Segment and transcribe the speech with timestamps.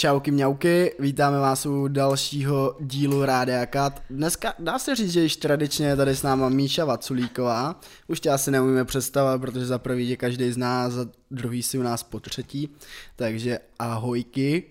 [0.00, 4.02] Čauky mňauky, vítáme vás u dalšího dílu Rádia Kat.
[4.10, 7.80] Dneska dá se říct, že již tradičně je tady s náma Míša Vaculíková.
[8.08, 11.78] Už tě asi neumíme představovat, protože za prvý je každý z nás, za druhý si
[11.78, 12.68] u nás po třetí.
[13.16, 14.64] Takže ahojky.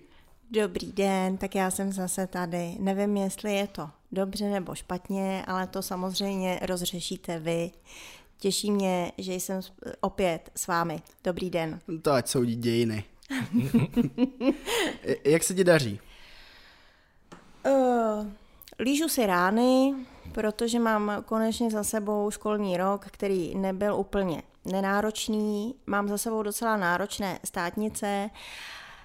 [0.50, 2.76] Dobrý den, tak já jsem zase tady.
[2.78, 7.70] Nevím, jestli je to dobře nebo špatně, ale to samozřejmě rozřešíte vy.
[8.38, 9.60] Těší mě, že jsem
[10.00, 11.02] opět s vámi.
[11.24, 11.80] Dobrý den.
[12.02, 13.04] To ať soudí dějiny.
[15.24, 16.00] Jak se ti daří?
[17.66, 18.26] Uh,
[18.78, 19.94] lížu si rány,
[20.32, 25.74] protože mám konečně za sebou školní rok, který nebyl úplně nenáročný.
[25.86, 28.30] Mám za sebou docela náročné státnice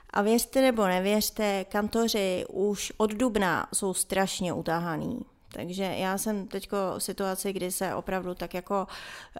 [0.10, 5.20] a věřte nebo nevěřte, kantoři už od dubna jsou strašně utáhaný.
[5.56, 8.88] Takže já jsem teď v situaci, kdy se opravdu tak jako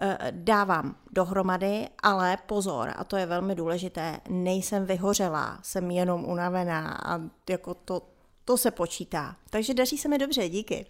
[0.00, 7.00] eh, dávám dohromady, ale pozor, a to je velmi důležité, nejsem vyhořelá, jsem jenom unavená
[7.04, 8.02] a jako to,
[8.44, 9.36] to se počítá.
[9.50, 10.86] Takže daří se mi dobře, díky.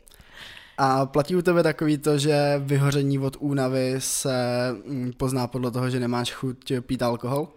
[0.79, 5.91] A platí u tebe takový to, že vyhoření od únavy se mm, pozná podle toho,
[5.91, 7.49] že nemáš chuť pít alkohol?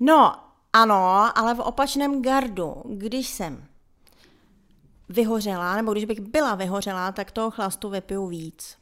[0.00, 0.34] no,
[0.72, 3.69] ano, ale v opačném gardu, když jsem
[5.10, 8.76] vyhořelá, nebo když bych byla vyhořelá, tak toho chlastu vypiju víc.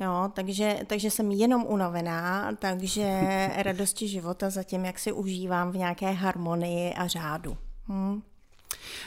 [0.00, 3.20] Jo, takže, takže jsem jenom unavená, takže
[3.56, 7.56] radosti života zatím, jak si užívám v nějaké harmonii a řádu.
[7.88, 8.22] Hm.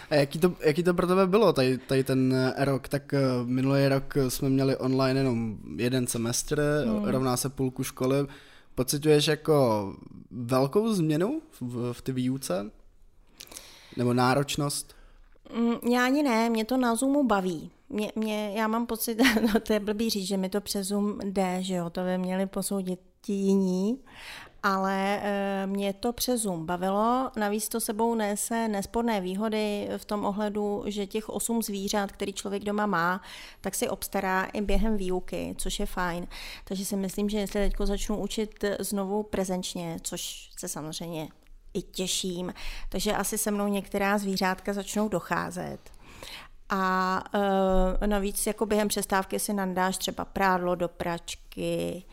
[0.09, 2.87] A jaký to, jaký to pro tebe bylo, tady, tady ten rok?
[2.87, 7.05] Tak uh, minulý rok jsme měli online jenom jeden semestr, hmm.
[7.05, 8.17] rovná se půlku školy.
[8.75, 9.93] Pocituješ jako
[10.31, 12.71] velkou změnu v, v ty výuce?
[13.97, 14.94] Nebo náročnost?
[15.53, 17.71] Mm, já ani ne, mě to na Zoomu baví.
[17.89, 21.19] Mě, mě, já mám pocit, no to je blbý říct, že mi to přes Zoom
[21.23, 23.99] jde, že jo, to by měli posoudit ti jiní,
[24.63, 30.25] ale e, mě to přes Zoom bavilo, navíc to sebou nese nesporné výhody v tom
[30.25, 33.21] ohledu, že těch osm zvířat, který člověk doma má,
[33.61, 36.27] tak si obstará i během výuky, což je fajn.
[36.63, 41.27] Takže si myslím, že jestli teď začnu učit znovu prezenčně, což se samozřejmě
[41.75, 42.53] i těším,
[42.89, 45.79] takže asi se mnou některá zvířátka začnou docházet.
[46.69, 47.23] A
[48.01, 52.03] e, navíc jako během přestávky si nandáš třeba prádlo do pračky,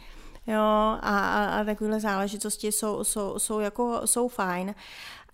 [0.47, 4.75] jo, a, a, a takovéhle záležitosti jsou, jsou, jsou, jako, jsou fajn.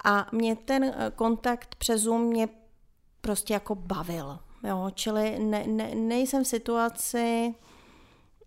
[0.04, 2.48] A mě ten kontakt přes Zoom mě
[3.20, 4.38] prostě jako bavil.
[4.64, 7.54] Jo, čili ne, ne, nejsem v situaci,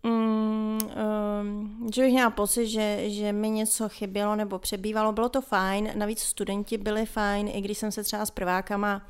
[0.04, 5.12] Um, že bych měla pocit, že, že mi něco chybělo nebo přebývalo.
[5.12, 9.02] Bylo to fajn, navíc studenti byli fajn, i když jsem se třeba s prvákama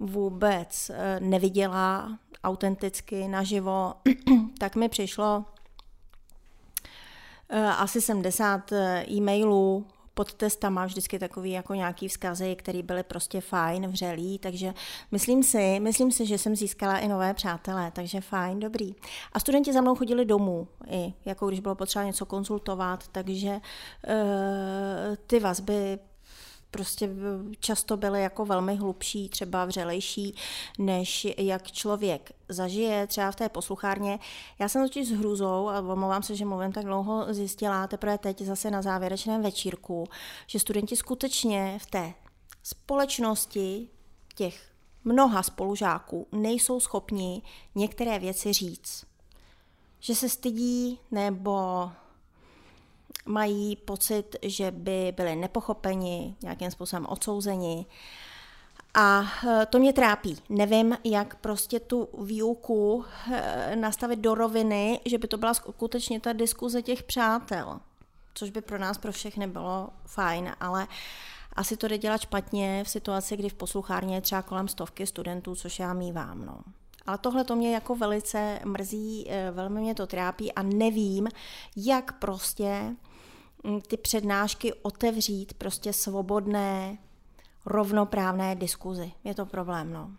[0.00, 3.94] vůbec uh, neviděla autenticky naživo,
[4.58, 5.44] tak mi přišlo
[7.52, 9.86] uh, asi 70 eh, e-mailů
[10.18, 14.74] pod testama vždycky takový jako nějaký vzkazy, které byly prostě fajn, vřelý, takže
[15.10, 18.94] myslím si, myslím si, že jsem získala i nové přátelé, takže fajn, dobrý.
[19.32, 23.60] A studenti za mnou chodili domů, i jako když bylo potřeba něco konzultovat, takže uh,
[25.26, 25.98] ty vazby
[26.70, 27.10] prostě
[27.60, 30.34] často byly jako velmi hlubší, třeba vřelejší,
[30.78, 34.18] než jak člověk zažije třeba v té posluchárně.
[34.58, 38.42] Já jsem totiž s hrůzou, a omlouvám se, že mluvím tak dlouho, zjistila teprve teď
[38.42, 40.08] zase na závěrečném večírku,
[40.46, 42.14] že studenti skutečně v té
[42.62, 43.88] společnosti
[44.34, 44.68] těch
[45.04, 47.42] mnoha spolužáků nejsou schopni
[47.74, 49.06] některé věci říct.
[50.00, 51.90] Že se stydí nebo
[53.28, 57.86] mají pocit, že by byli nepochopeni, nějakým způsobem odsouzeni.
[58.94, 60.36] A e, to mě trápí.
[60.48, 66.32] Nevím, jak prostě tu výuku e, nastavit do roviny, že by to byla skutečně ta
[66.32, 67.80] diskuze těch přátel,
[68.34, 70.86] což by pro nás, pro všechny bylo fajn, ale
[71.52, 75.54] asi to jde dělat špatně v situaci, kdy v posluchárně je třeba kolem stovky studentů,
[75.54, 76.46] což já mývám.
[76.46, 76.58] No.
[77.06, 81.28] Ale tohle to mě jako velice mrzí, e, velmi mě to trápí a nevím,
[81.76, 82.96] jak prostě
[83.86, 86.98] ty přednášky otevřít prostě svobodné,
[87.66, 89.12] rovnoprávné diskuzi.
[89.24, 90.10] Je to problém, no.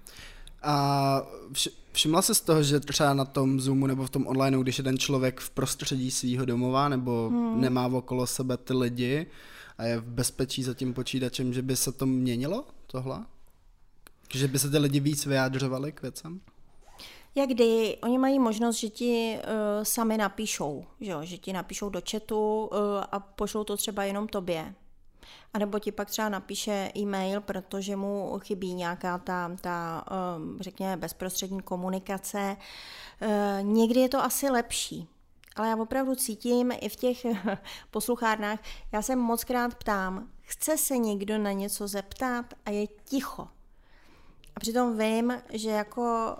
[0.63, 1.21] A
[1.91, 4.83] všimla se z toho, že třeba na tom Zoomu nebo v tom online, když je
[4.83, 7.61] ten člověk v prostředí svého domova nebo hmm.
[7.61, 9.27] nemá okolo sebe ty lidi
[9.77, 13.25] a je v bezpečí za tím počítačem, že by se to měnilo, tohle?
[14.33, 16.41] Že by se ty lidi víc vyjádřovali k věcem?
[17.39, 21.19] Jak kdy, oni mají možnost, že ti uh, sami napíšou, že, jo?
[21.23, 22.77] že ti napíšou do chatu uh,
[23.11, 24.75] a pošlou to třeba jenom tobě.
[25.53, 30.05] A nebo ti pak třeba napíše e-mail, protože mu chybí nějaká ta, ta
[30.37, 32.57] um, řekněme, bezprostřední komunikace.
[33.21, 35.07] Uh, někdy je to asi lepší,
[35.55, 37.25] ale já opravdu cítím i v těch
[37.91, 38.59] posluchárnách,
[38.91, 43.47] já se moc krát ptám, chce se někdo na něco zeptat a je ticho.
[44.55, 46.35] A přitom vím, že jako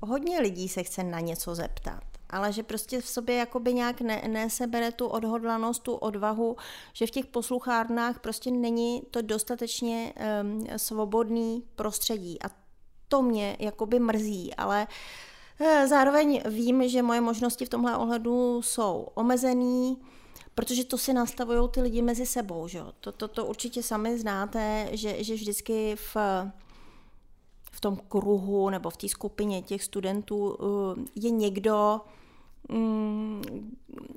[0.00, 2.02] hodně lidí se chce na něco zeptat
[2.32, 6.56] ale že prostě v sobě jakoby nějak ne, nesebere tu odhodlanost, tu odvahu,
[6.92, 10.12] že v těch posluchárnách prostě není to dostatečně
[10.42, 12.46] um, svobodný prostředí a
[13.08, 14.86] to mě jakoby mrzí, ale
[15.60, 19.96] uh, zároveň vím, že moje možnosti v tomhle ohledu jsou omezený,
[20.54, 22.68] protože to si nastavují ty lidi mezi sebou.
[22.68, 22.80] Že?
[23.00, 26.16] To, to, to určitě sami znáte, že, že vždycky v
[27.82, 32.00] tom kruhu nebo v té skupině těch studentů eh, je někdo,
[32.68, 33.42] mm,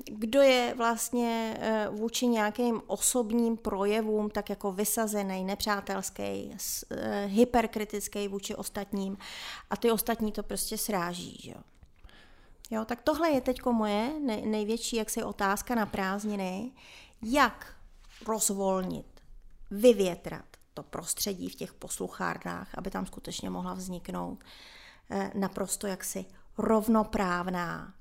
[0.06, 6.56] kdo je vlastně eh, vůči nějakým osobním projevům tak jako vysazený, nepřátelský,
[6.91, 9.17] eh, hyperkritický vůči ostatním
[9.69, 11.39] a ty ostatní to prostě sráží.
[11.44, 11.53] Že?
[12.71, 14.13] Jo, tak tohle je teď moje
[14.45, 16.71] největší jaksi otázka na prázdniny,
[17.21, 17.75] jak
[18.27, 19.06] rozvolnit,
[19.71, 24.39] vyvětrat to prostředí v těch posluchárnách, aby tam skutečně mohla vzniknout
[25.10, 26.25] eh, naprosto jaksi
[26.57, 27.94] rovnoprávná,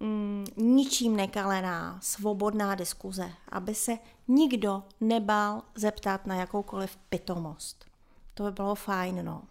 [0.00, 3.98] mm, ničím nekalená, svobodná diskuze, aby se
[4.28, 7.84] nikdo nebál zeptat na jakoukoliv pitomost.
[8.34, 9.42] To by bylo fajn, no.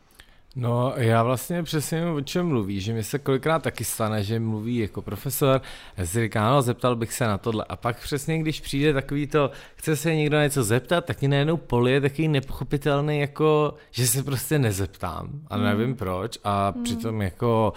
[0.55, 4.77] No, já vlastně přesně o čem mluví, že mi se kolikrát taky stane, že mluví
[4.77, 5.61] jako profesor,
[5.97, 7.65] já si říkám, no, zeptal bych se na tohle.
[7.69, 11.57] A pak přesně, když přijde takový to, chce se někdo něco zeptat, tak je najednou
[11.57, 15.95] polije takový nepochopitelný, jako, že se prostě nezeptám a nevím mm.
[15.95, 16.83] proč a mm.
[16.83, 17.73] přitom jako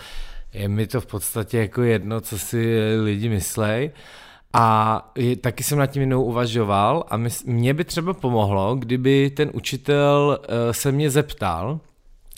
[0.53, 3.91] je mi to v podstatě jako jedno, co si lidi myslej.
[4.53, 10.39] A taky jsem nad tím jednou uvažoval a mě by třeba pomohlo, kdyby ten učitel
[10.41, 11.81] uh, se mě zeptal,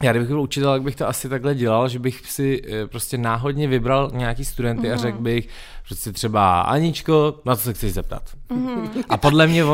[0.02, 3.18] já kdybych byl učitel, tak bych to asi takhle dělal, že bych si eh, prostě
[3.18, 4.92] náhodně vybral nějaký studenty mm.
[4.92, 5.48] a řekl bych
[5.88, 8.22] prostě třeba Aničko, na co se chceš zeptat?
[8.50, 8.90] Mm.
[9.08, 9.64] A podle mě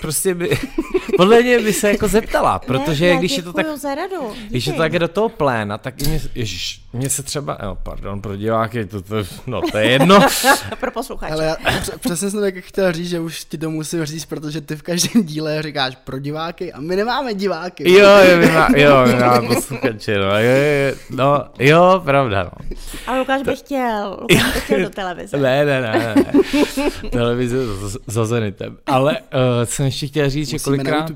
[0.00, 0.58] prostě by,
[1.16, 4.32] podle mě by se jako zeptala, protože ne, když je to tak, za radu.
[4.48, 8.20] když je to tak do toho pléna, tak mě, ježiš, mě se třeba, no, pardon,
[8.20, 9.16] pro diváky, to, to,
[9.46, 10.20] no, to je jedno.
[10.80, 11.32] pro posluchače.
[11.32, 11.56] Ale já
[11.98, 15.22] přesně jsem tak chtěl říct, že už ti to musím říct, protože ty v každém
[15.24, 17.92] díle říkáš pro diváky a my nemáme diváky.
[17.92, 22.76] Jo, jo, my má, jo, my máme posluchače, no, jo, jo, no, jo, pravda, no.
[23.06, 25.36] A Lukáš by chtěl, Lukáš by chtěl do televize.
[25.42, 26.32] Ne, ne, ne, ne.
[27.10, 27.58] televize
[28.06, 28.78] za Zenitem.
[28.86, 29.28] Ale uh,
[29.64, 31.10] jsem ještě chtěl říct, Musíme že kolikrát...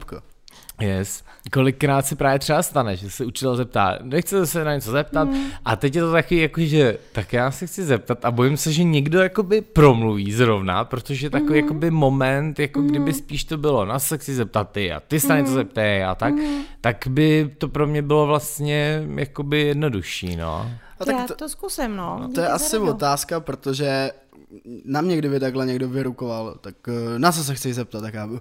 [0.81, 1.23] Yes.
[1.53, 5.47] Kolikrát si právě třeba stane, že se učitel zeptá, nechce se na něco zeptat mm.
[5.65, 8.73] a teď je to taky jako, že tak já se chci zeptat a bojím se,
[8.73, 11.67] že někdo jakoby promluví zrovna, protože takový mm.
[11.67, 12.89] jakoby moment, jako mm.
[12.89, 15.57] kdyby spíš to bylo, na se chci zeptat ty a ty se na něco mm.
[15.57, 16.63] zeptej a tak, mm.
[16.81, 20.71] tak by to pro mě bylo vlastně jakoby jednodušší, no.
[21.01, 22.19] A tak já to, to zkusím, no.
[22.19, 24.11] no to je asi otázka, protože
[24.85, 28.27] na mě, kdyby takhle někdo vyrukoval, tak eh, na co se chci zeptat, tak já
[28.27, 28.41] budu...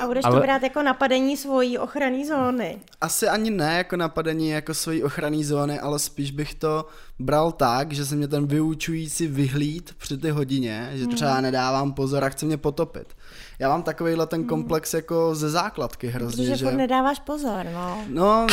[0.00, 0.34] A budeš ale...
[0.34, 2.78] to brát jako napadení svojí ochranné zóny?
[3.00, 6.86] Asi ani ne jako napadení jako svojí ochranné zóny, ale spíš bych to
[7.18, 11.42] bral tak, že se mě ten vyučující vyhlíd při ty hodině, že třeba hmm.
[11.42, 13.14] nedávám pozor a chce mě potopit
[13.62, 14.48] já mám takovýhle ten hmm.
[14.48, 16.44] komplex jako ze základky hrozně.
[16.44, 18.04] Protože že nedáváš pozor, no.
[18.08, 18.46] No,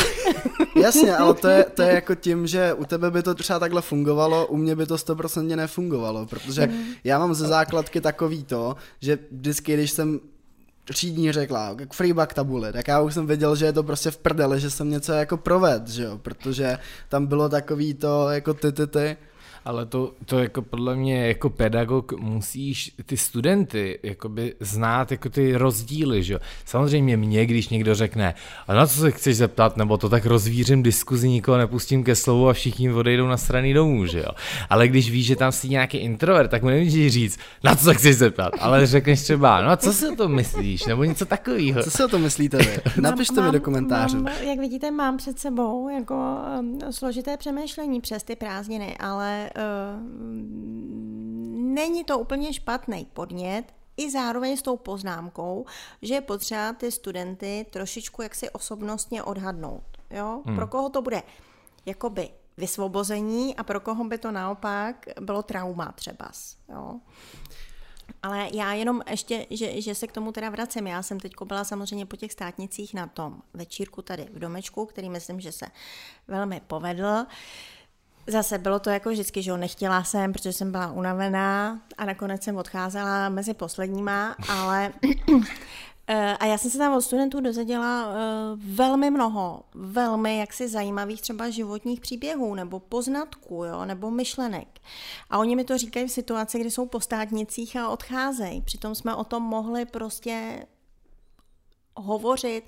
[0.76, 3.82] jasně, ale to je, to je jako tím, že u tebe by to třeba takhle
[3.82, 6.84] fungovalo, u mě by to 100% nefungovalo, protože hmm.
[7.04, 10.20] já mám ze základky takový to, že vždycky, když jsem
[10.84, 14.18] třídní řekla, jak freeback tabule, tak já už jsem věděl, že je to prostě v
[14.18, 18.72] prdele, že jsem něco jako proved, že jo, protože tam bylo takový to jako ty,
[18.72, 19.16] ty, ty,
[19.64, 25.56] ale to, to jako podle mě jako pedagog musíš ty studenty jakoby znát jako ty
[25.56, 26.38] rozdíly, že jo.
[26.64, 28.34] Samozřejmě mě, když někdo řekne,
[28.68, 32.48] a na co se chceš zeptat, nebo to tak rozvířím diskuzi, nikoho nepustím ke slovu
[32.48, 34.30] a všichni odejdou na strany domů, že jo.
[34.70, 37.94] Ale když víš, že tam si nějaký introvert, tak mu nemůžeš říct, na co se
[37.94, 41.82] chceš zeptat, ale řekneš třeba, no a co si o tom myslíš, nebo něco takového.
[41.82, 42.78] Co si o tom myslíte vy?
[43.00, 44.22] Napište mi do komentářů.
[44.22, 49.62] Mám, jak vidíte, mám před sebou jako um, složité přemýšlení přes ty prázdniny, ale uh,
[51.74, 53.64] není to úplně špatný podnět,
[54.00, 55.66] i zároveň s tou poznámkou,
[56.02, 59.84] že je potřeba ty studenty trošičku jaksi osobnostně odhadnout.
[60.10, 60.42] Jo?
[60.46, 60.56] Hmm.
[60.56, 61.22] Pro koho to bude
[61.86, 66.30] jakoby vysvobození a pro koho by to naopak bylo trauma třeba.
[66.68, 67.00] Jo?
[68.22, 70.86] Ale já jenom ještě, že, že se k tomu teda vracím.
[70.86, 75.10] Já jsem teď byla samozřejmě po těch státnicích na tom večírku tady v domečku, který
[75.10, 75.66] myslím, že se
[76.28, 77.04] velmi povedl.
[77.04, 77.24] Uh,
[78.26, 82.42] Zase bylo to jako vždycky, že jo, nechtěla jsem, protože jsem byla unavená a nakonec
[82.42, 84.92] jsem odcházela mezi posledníma, ale
[86.12, 88.14] Eh, a já jsem se tam od studentů dozvěděla uh,
[88.74, 94.68] velmi mnoho, velmi jaksi zajímavých třeba životních příběhů, nebo poznatků, jo, nebo myšlenek.
[95.30, 98.60] A oni mi to říkají v situaci, kdy jsou po státnicích a odcházejí.
[98.60, 100.66] Přitom jsme o tom mohli prostě
[102.00, 102.64] hovořit,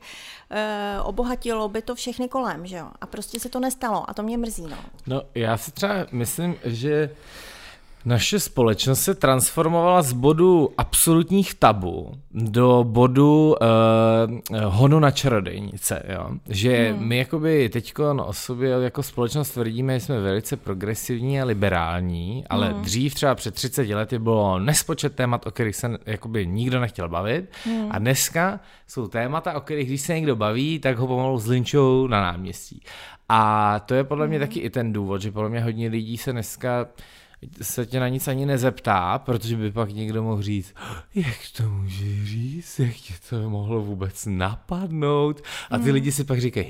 [0.51, 2.91] uh, obohatilo by to všechny kolem, že jo?
[3.01, 4.77] A prostě se to nestalo a to mě mrzí, no.
[5.07, 7.11] No, já si třeba myslím, že
[8.05, 16.31] naše společnost se transformovala z bodu absolutních tabu do bodu uh, honu na čarodejnice, jo?
[16.49, 17.09] že hmm.
[17.09, 22.69] my jakoby teďko o sobě jako společnost tvrdíme, že jsme velice progresivní a liberální, ale
[22.69, 22.83] hmm.
[22.83, 27.51] dřív třeba před 30 lety bylo nespočet témat, o kterých se jakoby nikdo nechtěl bavit
[27.65, 27.89] hmm.
[27.91, 32.21] a dneska jsou témata, o kterých když se někdo baví, tak ho pomalu zlinčou na
[32.21, 32.83] náměstí.
[33.29, 34.47] A to je podle mě hmm.
[34.49, 36.87] taky i ten důvod, že podle mě hodně lidí se dneska
[37.63, 40.75] se tě na nic ani nezeptá, protože by pak někdo mohl říct,
[41.15, 45.43] jak to může říct, jak tě to mohlo vůbec napadnout.
[45.71, 45.93] A ty hmm.
[45.93, 46.67] lidi si pak říkají,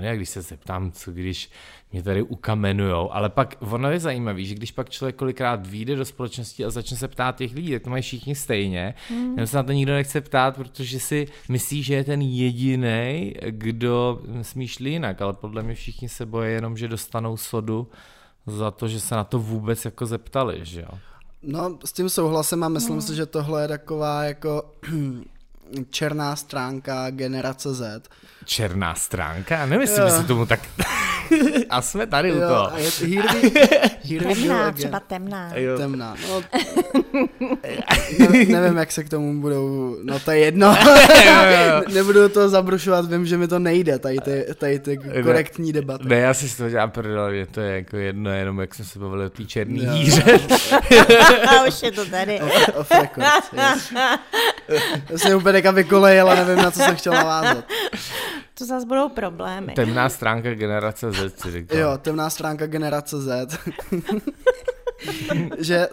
[0.00, 1.50] jak když se zeptám, co když
[1.92, 6.04] mě tady ukamenujou, ale pak ono je zajímavé, že když pak člověk kolikrát vyjde do
[6.04, 9.30] společnosti a začne se ptát těch lidí, tak to mají všichni stejně, mm.
[9.30, 14.20] jenom se na to nikdo nechce ptát, protože si myslí, že je ten jediný, kdo
[14.42, 17.88] smýšlí jinak, ale podle mě všichni se bojí jenom, že dostanou sodu
[18.50, 20.98] za to, že se na to vůbec jako zeptali, že jo?
[21.42, 23.02] No, s tím souhlasem a myslím no.
[23.02, 24.74] si, že tohle je taková jako
[25.90, 28.08] černá stránka generace Z.
[28.48, 29.66] Černá stránka?
[29.66, 30.60] Nemyslím, že se tomu tak...
[31.70, 32.74] a jsme tady jo, u toho.
[32.74, 35.50] A je to here we, temná, třeba temná.
[35.54, 35.78] Jo.
[35.78, 36.42] Temná, no.
[38.18, 40.76] ne, nevím, jak se k tomu budou, no to je jedno.
[41.94, 46.04] Nebudu to zabrušovat, vím, že mi to nejde, tady ty, tady ty korektní debaty.
[46.08, 48.84] Ne, já si z toho dělám prdele, mě to je jako jedno, jenom jak jsme
[48.84, 50.22] se bavili o té černý díře.
[51.48, 52.40] a už je to tady.
[52.40, 53.92] Off, off record, yes.
[55.10, 57.64] Já jsem úplně někam vykolejil a nevím, na co jsem chtěl navázat.
[58.58, 59.72] To zase budou problémy.
[59.72, 61.78] Temná stránka generace Z, si říkal.
[61.78, 63.58] Jo, temná stránka generace Z.
[65.58, 65.88] že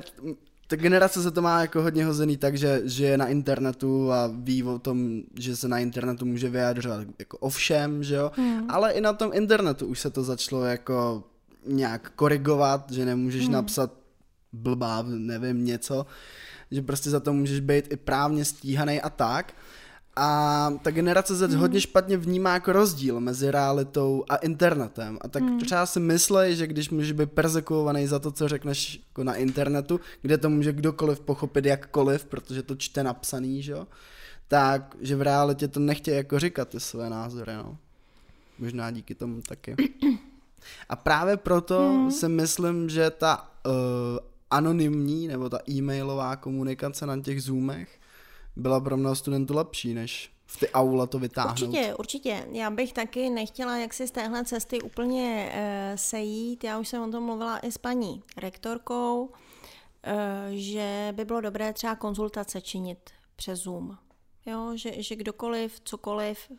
[0.68, 4.64] ta generace se to má jako hodně hozený tak, že žije na internetu a ví
[4.64, 8.66] o tom, že se na internetu může vyjadřovat jako o všem, že jo, hmm.
[8.70, 11.24] ale i na tom internetu už se to začalo jako
[11.68, 13.54] nějak korigovat, že nemůžeš hmm.
[13.54, 13.92] napsat
[14.54, 16.06] blbá, nevím, něco,
[16.72, 19.54] že prostě za to můžeš být i právně stíhaný a tak.
[20.16, 21.60] A ta generace Z hmm.
[21.60, 25.18] hodně špatně vnímá jako rozdíl mezi realitou a internetem.
[25.22, 25.60] A tak hmm.
[25.60, 30.00] třeba si myslej, že když můžeš být persekuovaný za to, co řekneš jako na internetu,
[30.22, 33.88] kde to může kdokoliv pochopit jakkoliv, protože to čte napsaný, že jo,
[34.48, 37.78] tak, že v realitě to nechtějí jako říkat ty své názory, no.
[38.60, 39.76] Možná díky tomu taky.
[40.90, 42.12] A právě proto hmm.
[42.12, 43.72] si myslím, že ta uh,
[44.52, 48.00] anonymní nebo ta e-mailová komunikace na těch zoomech
[48.56, 51.62] byla pro mnoho studentů lepší, než v ty aula to vytáhnout.
[51.62, 52.48] Určitě, určitě.
[52.52, 56.64] Já bych taky nechtěla jak si z téhle cesty úplně uh, sejít.
[56.64, 59.32] Já už jsem o tom mluvila i s paní rektorkou, uh,
[60.50, 63.98] že by bylo dobré třeba konzultace činit přes Zoom.
[64.46, 66.52] Jo, že, že kdokoliv, cokoliv,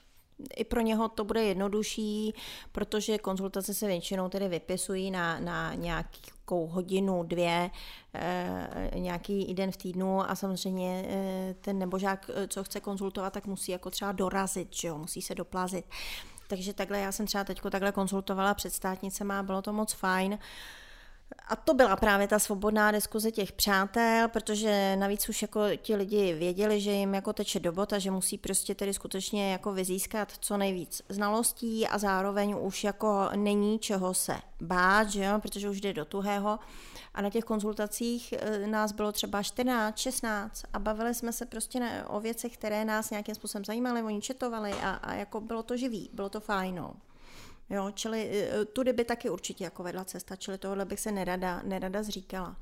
[0.57, 2.35] i pro něho to bude jednodušší,
[2.73, 7.71] protože konzultace se většinou tedy vypisují na, na nějakou hodinu, dvě,
[8.15, 13.47] e, nějaký den v týdnu a samozřejmě e, ten nebožák, eh, co chce konzultovat, tak
[13.47, 15.85] musí jako třeba dorazit, že jo, musí se doplazit.
[16.49, 20.33] Takže takhle já jsem třeba teďko takhle konzultovala před státnicema bylo to moc fajn.
[20.33, 20.39] E,
[21.49, 26.35] a to byla právě ta svobodná diskuze těch přátel, protože navíc už jako ti lidi
[26.35, 30.33] věděli, že jim jako teče do bot a že musí prostě tedy skutečně jako vyzískat
[30.41, 35.81] co nejvíc znalostí a zároveň už jako není čeho se bát, že jo, protože už
[35.81, 36.59] jde do tuhého.
[37.15, 42.05] A na těch konzultacích e, nás bylo třeba 14, 16 a bavili jsme se prostě
[42.07, 46.11] o věcech, které nás nějakým způsobem zajímaly, oni četovali a, a jako bylo to živý,
[46.13, 46.85] bylo to fajn.
[47.71, 51.63] Jo, čili eh, tudy by taky určitě jako vedla cesta, čili tohle bych se nerada,
[51.65, 52.57] nerada zříkala.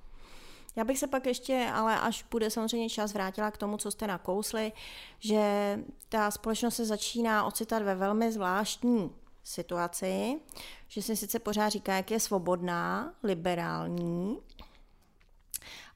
[0.76, 4.06] Já bych se pak ještě, ale až bude samozřejmě čas, vrátila k tomu, co jste
[4.06, 4.73] nakousli,
[5.18, 9.11] že ta společnost se začíná ocitat ve velmi zvláštní
[9.44, 10.40] situaci,
[10.88, 14.38] že se sice pořád říká, jak je svobodná, liberální,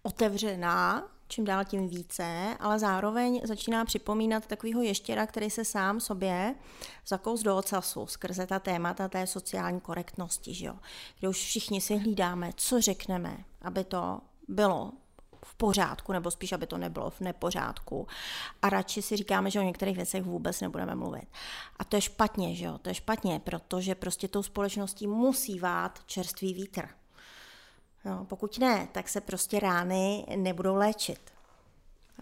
[0.03, 6.55] otevřená, čím dál tím více, ale zároveň začíná připomínat takového ještěra, který se sám sobě
[7.07, 10.75] zakous do ocasu skrze ta témata té sociální korektnosti, že jo?
[11.19, 14.93] kde už všichni si hlídáme, co řekneme, aby to bylo
[15.45, 18.07] v pořádku, nebo spíš, aby to nebylo v nepořádku.
[18.63, 21.29] A radši si říkáme, že o některých věcech vůbec nebudeme mluvit.
[21.79, 22.79] A to je špatně, že jo?
[22.79, 26.89] To je špatně, protože prostě tou společností musí vát čerstvý vítr.
[28.05, 31.21] Jo, pokud ne, tak se prostě rány nebudou léčit.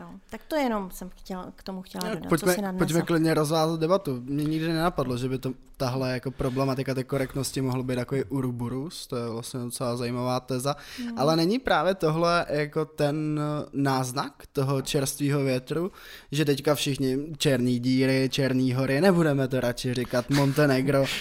[0.00, 0.06] Jo.
[0.30, 2.28] Tak to jenom jsem chtěla, k tomu chtěla dodat.
[2.28, 4.22] Pojďme, co pojďme klidně rozvázat debatu.
[4.24, 9.06] Mě nikdy nenapadlo, že by to, tahle jako problematika té korektnosti mohlo být takový uruburus,
[9.06, 11.18] to je vlastně docela zajímavá teza, hmm.
[11.18, 13.40] ale není právě tohle jako ten
[13.72, 15.92] náznak toho čerstvého větru,
[16.32, 21.04] že teďka všichni černý díry, černý hory, nebudeme to radši říkat Montenegro.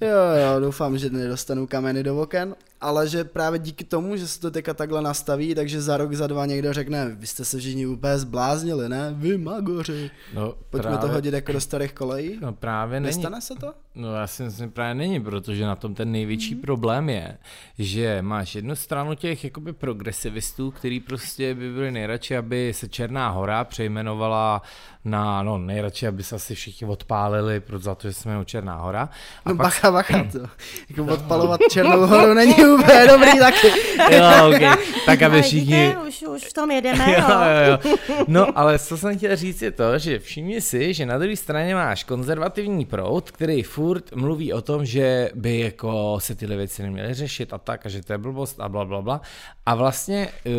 [0.00, 4.40] Jo, jo, doufám, že nedostanu kameny do oken, ale že právě díky tomu, že se
[4.40, 7.86] to teďka takhle nastaví, takže za rok, za dva někdo řekne, vy jste se všichni
[7.86, 9.14] úplně zbláznili, ne?
[9.16, 10.10] Vy magoři.
[10.34, 12.38] No, Pojďme právě, to hodit jako do starých kolejí.
[12.40, 13.16] No právě není.
[13.16, 13.72] Nestane se to?
[13.94, 16.60] No já si myslím, právě není, protože na tom ten největší mm-hmm.
[16.60, 17.38] problém je,
[17.78, 23.28] že máš jednu stranu těch jakoby progresivistů, který prostě by byli nejradši, aby se Černá
[23.28, 24.62] hora přejmenovala
[25.04, 29.08] na, no nejradši, aby se asi všichni odpálili, za to, že jsme Černá hora.
[29.44, 29.66] A no pak...
[29.66, 30.38] bacha, bacha, to.
[30.90, 33.66] Jako odpalovat Černou horu není úplně dobrý taky.
[34.10, 34.76] jo, okay.
[35.06, 35.96] Tak aby všichni...
[36.08, 37.96] Už, už v tom jedeme, jo, jo, jo.
[38.28, 41.74] No, ale co jsem chtěl říct je to, že všimni si, že na druhé straně
[41.74, 47.14] máš konzervativní proud, který furt mluví o tom, že by jako se tyhle věci neměly
[47.14, 49.20] řešit a tak, a že to je blbost a bla, bla, bla.
[49.66, 50.52] A vlastně uh,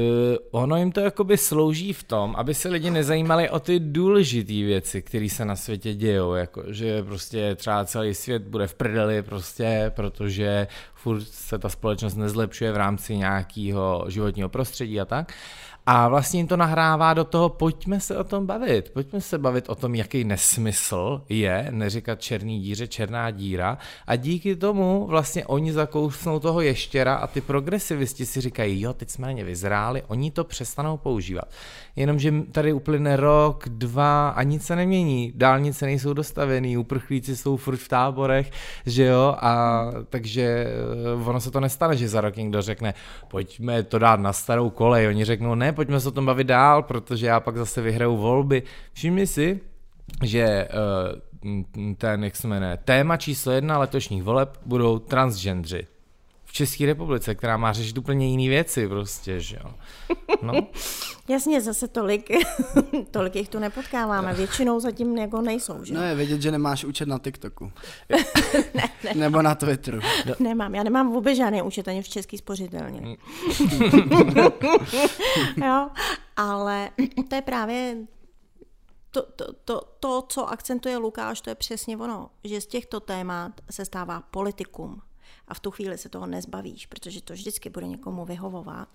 [0.51, 5.01] ono jim to jakoby slouží v tom, aby se lidi nezajímali o ty důležité věci,
[5.01, 9.91] které se na světě dějou, jako že prostě třeba celý svět bude v prdeli prostě,
[9.95, 15.33] protože furt se ta společnost nezlepšuje v rámci nějakého životního prostředí a tak.
[15.93, 19.69] A vlastně jim to nahrává do toho, pojďme se o tom bavit, pojďme se bavit
[19.69, 23.77] o tom, jaký nesmysl je neříkat černý díře, černá díra.
[24.07, 29.09] A díky tomu vlastně oni zakousnou toho ještěra a ty progresivisti si říkají, jo, teď
[29.09, 31.45] jsme na ně vyzráli, oni to přestanou používat.
[31.95, 37.77] Jenomže tady uplyne rok, dva a nic se nemění, dálnice nejsou dostavený, uprchlíci jsou furt
[37.77, 38.51] v táborech,
[38.85, 40.67] že jo, a takže
[41.21, 42.93] eh, ono se to nestane, že za rok někdo řekne,
[43.27, 46.83] pojďme to dát na starou kolej, oni řeknou, ne, pojďme se o tom bavit dál,
[46.83, 48.63] protože já pak zase vyhraju volby.
[48.93, 49.59] Všimni si,
[50.23, 50.67] že
[51.43, 55.87] uh, ten, jak se jmenuje, téma číslo jedna letošních voleb budou transgendři.
[56.51, 59.73] V České republice, která má řešit úplně jiné věci prostě, že jo.
[60.41, 60.53] No.
[61.27, 62.29] Jasně, zase tolik,
[63.11, 65.93] tolik jich tu nepotkáváme, většinou zatím jako nejsou, že?
[65.93, 67.71] No je vidět, že nemáš účet na TikToku.
[68.73, 69.13] ne, ne.
[69.15, 69.99] Nebo na Twitteru.
[70.25, 70.33] No.
[70.39, 73.01] Nemám, já nemám vůbec žádný účet ani v Český spořitelně.
[73.01, 73.15] Mm.
[75.63, 75.89] jo,
[76.35, 76.89] ale
[77.29, 77.97] to je právě
[79.11, 83.51] to, to, to, to, co akcentuje Lukáš, to je přesně ono, že z těchto témat
[83.69, 85.01] se stává politikum
[85.51, 88.89] a v tu chvíli se toho nezbavíš, protože to vždycky bude někomu vyhovovat.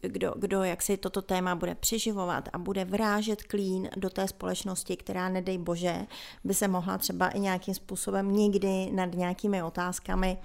[0.00, 4.96] Kdo, kdo jak si toto téma bude přeživovat a bude vrážet klín do té společnosti,
[4.96, 6.06] která, nedej bože,
[6.44, 10.38] by se mohla třeba i nějakým způsobem někdy nad nějakými otázkami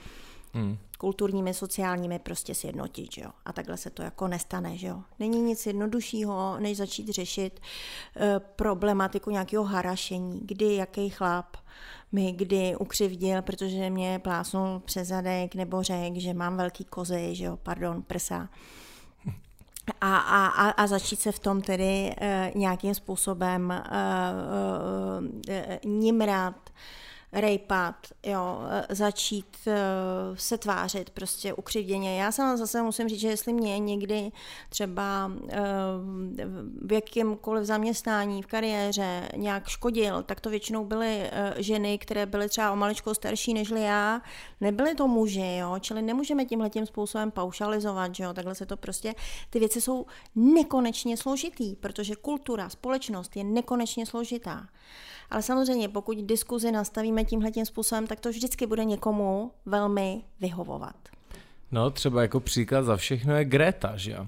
[0.54, 0.78] hmm.
[0.98, 3.30] kulturními, sociálními prostě sjednotit, že jo.
[3.46, 5.02] A takhle se to jako nestane, že jo.
[5.20, 11.58] Není nic jednoduššího, než začít řešit uh, problematiku nějakého harašení, kdy jaký chlap
[12.12, 17.46] mi kdy ukřivdil, protože mě plásnul přes zadek nebo řekl, že mám velký kozy, že
[17.46, 18.50] jo, pardon, prsa
[20.02, 23.86] a, a, a začít se v tom tedy uh, nějakým způsobem uh,
[25.20, 26.70] uh, uh, nimrat,
[27.32, 29.74] rejpat, jo, začít uh,
[30.36, 32.22] se tvářit prostě ukřivděně.
[32.22, 34.32] Já sama zase musím říct, že jestli mě někdy
[34.70, 35.50] třeba uh,
[36.88, 42.50] v jakýmkoliv zaměstnání, v kariéře nějak škodil, tak to většinou byly uh, ženy, které byly
[42.50, 44.22] třeba o maličkou starší nežli já,
[44.62, 49.16] nebyly to muži, jo, čili nemůžeme tímhle tím způsobem paušalizovat, jo, takhle se to prostě,
[49.50, 54.68] ty věci jsou nekonečně složitý, protože kultura, společnost je nekonečně složitá.
[55.32, 60.96] Ale samozřejmě, pokud diskuzi nastavíme tímhle tím způsobem, tak to vždycky bude někomu velmi vyhovovat.
[61.72, 64.28] No, třeba jako příklad za všechno je Greta, že jo?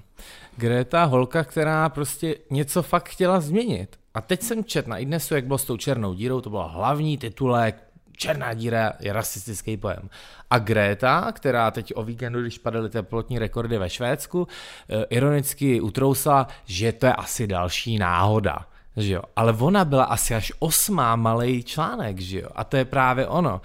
[0.56, 3.98] Greta, holka, která prostě něco fakt chtěla změnit.
[4.14, 7.18] A teď jsem čet na Idnesu, jak bylo s tou černou dírou, to byla hlavní
[7.18, 7.82] titulek,
[8.16, 10.10] černá díra je rasistický pojem.
[10.50, 14.48] A Greta, která teď o víkendu, když padaly teplotní rekordy ve Švédsku,
[14.88, 19.22] eh, ironicky utrousala, že to je asi další náhoda že jo.
[19.36, 22.48] Ale ona byla asi až osmá malý článek, že jo.
[22.54, 23.60] A to je právě ono.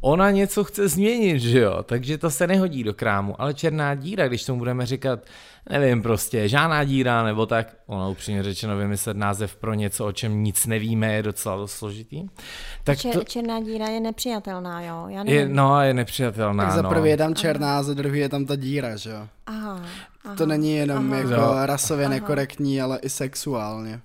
[0.00, 4.28] Ona něco chce změnit, že jo, takže to se nehodí do krámu, ale černá díra,
[4.28, 5.20] když tomu budeme říkat,
[5.70, 10.44] nevím prostě, žádná díra, nebo tak, ono upřímně řečeno vymyslet název pro něco, o čem
[10.44, 12.26] nic nevíme, je docela dost složitý.
[12.84, 13.24] Tak Čer, to...
[13.24, 15.04] Černá díra je nepřijatelná, jo?
[15.08, 16.88] Já je, no, je nepřijatelná, Tak za no.
[16.88, 17.82] prvý je tam černá, aha.
[17.82, 19.28] za druhý je tam ta díra, že jo?
[19.46, 19.82] Aha,
[20.24, 20.36] aha.
[20.36, 21.20] To není jenom aha.
[21.20, 22.14] jako rasově aha.
[22.14, 24.00] nekorektní, ale i sexuálně.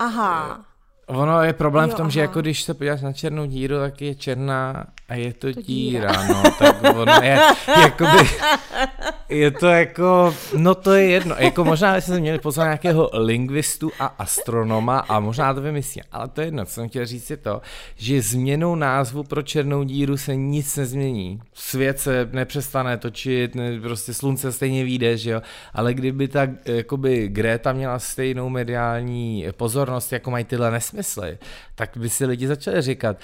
[0.00, 0.64] Aha.
[1.08, 2.10] Ono je problém jo, v tom, aha.
[2.10, 5.62] že jako když se podíváš na černou díru, tak je černá a je to, to
[5.62, 7.38] díra, díra, no, tak ono je,
[7.82, 8.18] jakoby,
[9.28, 14.06] je to jako, no to je jedno, jako možná jsme měli pozvat nějakého lingvistu a
[14.06, 17.60] astronoma a možná to vymyslí, ale to je jedno, co jsem chtěl říct je to,
[17.96, 21.40] že změnou názvu pro černou díru se nic nezmění.
[21.54, 25.42] Svět se nepřestane točit, ne, prostě slunce stejně vyjde, že jo,
[25.74, 30.97] ale kdyby ta, jakoby Greta měla stejnou mediální pozornost, jako mají tyhle nesmysly,
[31.74, 33.16] tak by si lidi začali říkat,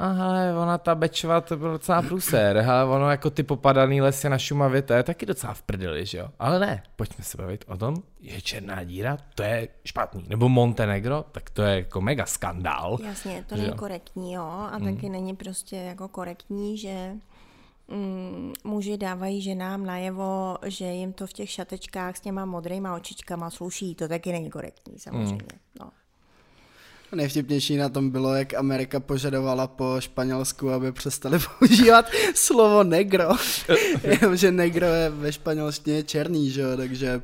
[0.00, 4.28] a hele, ona ta Bečva, to byl docela průser, hele, ono jako ty popadaný lesy
[4.28, 6.28] na Šumavě, to je taky docela v prdeli, že jo?
[6.38, 10.24] Ale ne, pojďme se bavit o tom, je černá díra, to je špatný.
[10.28, 12.98] Nebo Montenegro, tak to je jako mega skandál.
[13.04, 14.94] Jasně, to není korektní, jo, a hmm.
[14.94, 17.12] taky není prostě jako korektní, že
[17.88, 23.50] mm, muži dávají ženám najevo, že jim to v těch šatečkách s těma modrýma očičkama
[23.50, 25.60] sluší, to taky není korektní, samozřejmě, hmm.
[25.80, 25.90] no.
[27.12, 33.28] Nejvtipnější na tom bylo, jak Amerika požadovala po Španělsku, aby přestali používat slovo negro.
[34.02, 37.22] Jenomže negro je ve španělštině černý, že jo, takže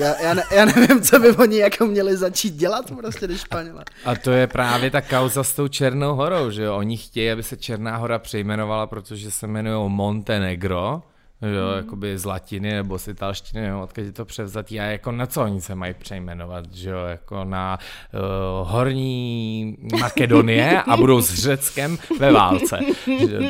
[0.00, 3.84] já, já, ne, já nevím, co by oni jako měli začít dělat prostě, když Španěle.
[4.04, 6.76] A to je právě ta kauza s tou Černou horou, že jo?
[6.76, 11.02] Oni chtějí, aby se Černá hora přejmenovala, protože se jmenují Montenegro
[11.48, 11.76] jo, mm.
[11.76, 15.42] jakoby z latiny nebo z italštiny, nebo odkud je to převzatý a jako na co
[15.42, 17.78] oni se mají přejmenovat, že jo, jako na
[18.12, 22.80] uh, horní Makedonie a budou s Řeckem ve válce.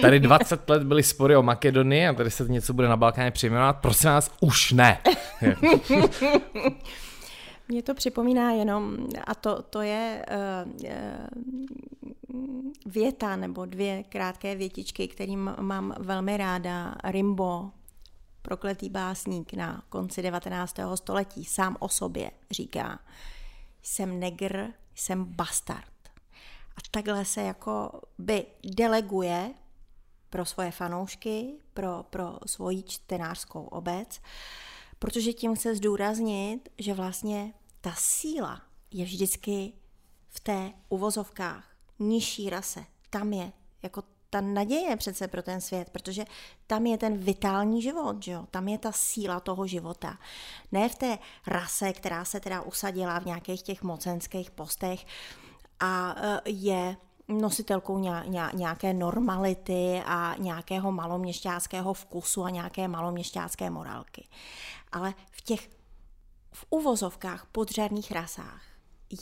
[0.01, 3.77] Tady 20 let byly spory o Makedonii a tady se něco bude na Balkáně přejmenovat,
[3.77, 4.99] prosím vás, už ne.
[7.69, 10.73] Mně to připomíná jenom, a to, to je uh,
[12.87, 16.95] věta nebo dvě krátké větičky, kterým mám velmi ráda.
[17.05, 17.71] Rimbo,
[18.45, 20.77] prokletý básník na konci 19.
[20.95, 22.99] století, sám o sobě říká,
[23.83, 26.11] jsem negr, jsem bastard.
[26.77, 29.55] A takhle se jako by deleguje
[30.31, 34.21] pro svoje fanoušky, pro, pro svoji čtenářskou obec,
[34.99, 39.73] protože tím chce zdůraznit, že vlastně ta síla je vždycky
[40.29, 42.85] v té uvozovkách nižší rase.
[43.11, 43.53] Tam je
[43.83, 44.03] jako
[44.35, 46.25] ta naděje přece pro ten svět, protože
[46.66, 48.47] tam je ten vitální život, že jo?
[48.51, 50.18] tam je ta síla toho života.
[50.73, 55.07] Ne v té rase, která se teda usadila v nějakých těch mocenských postech
[55.81, 56.97] a e, je
[57.29, 57.99] nositelkou
[58.53, 64.29] nějaké normality a nějakého maloměšťáckého vkusu a nějaké maloměšťácké morálky.
[64.92, 65.70] Ale v těch
[66.53, 68.74] v uvozovkách podřadných rasách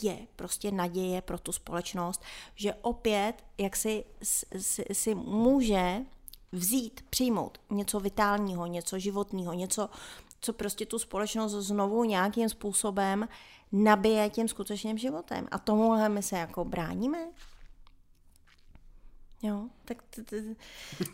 [0.02, 2.22] je prostě naděje pro tu společnost,
[2.54, 4.04] že opět jak si,
[4.58, 5.96] si, si může
[6.52, 9.90] vzít, přijmout něco vitálního, něco životního, něco,
[10.40, 13.28] co prostě tu společnost znovu nějakým způsobem
[13.72, 15.48] nabije tím skutečným životem.
[15.50, 17.18] A tomuhle my se jako bráníme.
[19.42, 20.54] Jo, tak t- t-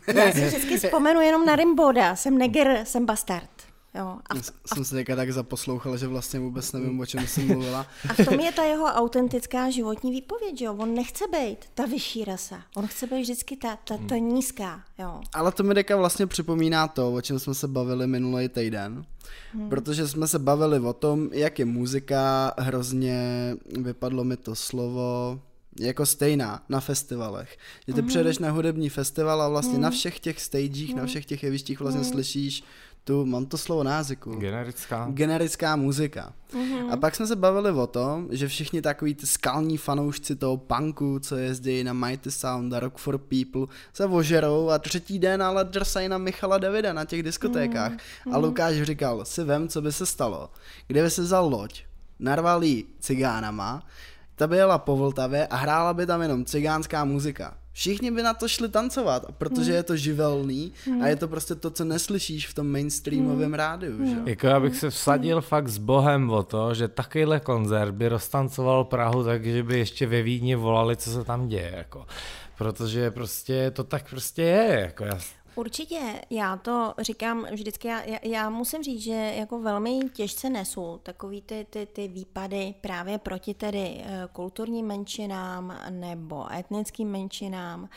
[0.19, 2.15] já si vždycky vzpomenu jenom na Rimboda.
[2.15, 3.68] Jsem neger, jsem bastard.
[3.95, 7.27] Jo, a v, a jsem se teďka tak zaposlouchala, že vlastně vůbec nevím, o čem
[7.27, 7.87] jsem mluvila.
[8.09, 10.73] A v tom je ta jeho autentická životní výpověď, že jo?
[10.73, 14.29] On nechce být ta vyšší rasa, on chce být vždycky ta, ta, ta hmm.
[14.29, 15.21] nízká, jo.
[15.33, 19.05] Ale to mi teďka vlastně připomíná to, o čem jsme se bavili minulý týden.
[19.53, 19.69] Hmm.
[19.69, 23.19] Protože jsme se bavili o tom, jak je muzika, hrozně
[23.65, 25.39] vypadlo mi to slovo,
[25.79, 27.57] jako stejná na festivalech.
[27.87, 28.07] Že ty mm.
[28.07, 29.81] přijedeš na hudební festival a vlastně mm.
[29.81, 30.97] na všech těch stagech, mm.
[30.97, 32.07] na všech těch jevištích vlastně mm.
[32.07, 32.63] slyšíš
[33.09, 34.35] tu, mám to slovo názyku.
[34.35, 35.07] Generická.
[35.09, 36.33] Generická muzika.
[36.53, 36.93] Mm-hmm.
[36.93, 41.19] A pak jsme se bavili o tom, že všichni takový ty skalní fanoušci toho punku,
[41.19, 45.63] co jezdí na Mighty Sound a Rock for People, se ožerou a třetí den ale
[45.63, 47.91] drsají na Michala Davida na těch diskotékách.
[47.91, 48.33] Mm-hmm.
[48.33, 50.49] A Lukáš říkal, si vem, co by se stalo,
[50.87, 51.83] kdyby se vzal loď,
[52.19, 53.83] narval jí cigánama,
[54.35, 58.33] ta by jela po Vltavě a hrála by tam jenom cigánská muzika všichni by na
[58.33, 59.75] to šli tancovat, protože hmm.
[59.75, 61.01] je to živelný hmm.
[61.01, 63.53] a je to prostě to, co neslyšíš v tom mainstreamovém hmm.
[63.53, 64.05] rádiu.
[64.05, 64.15] Že?
[64.25, 65.41] Jako já bych se vsadil hmm.
[65.41, 70.07] fakt s bohem o to, že takovýhle koncert by roztancoval Prahu tak, že by ještě
[70.07, 71.73] ve Vídni volali, co se tam děje.
[71.77, 72.05] Jako.
[72.57, 74.79] Protože prostě to tak prostě je.
[74.79, 75.19] Jako já
[75.55, 81.41] Určitě, já to říkám vždycky, já, já musím říct, že jako velmi těžce nesu takový
[81.41, 87.89] ty, ty, ty výpady právě proti tedy eh, kulturním menšinám nebo etnickým menšinám,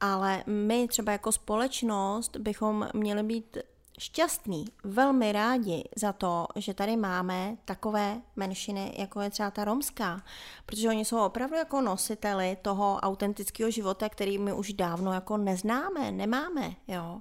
[0.00, 3.58] ale my třeba jako společnost bychom měli být
[3.98, 10.22] šťastný, velmi rádi za to, že tady máme takové menšiny, jako je třeba ta romská,
[10.66, 16.12] protože oni jsou opravdu jako nositeli toho autentického života, který my už dávno jako neznáme,
[16.12, 17.20] nemáme, jo.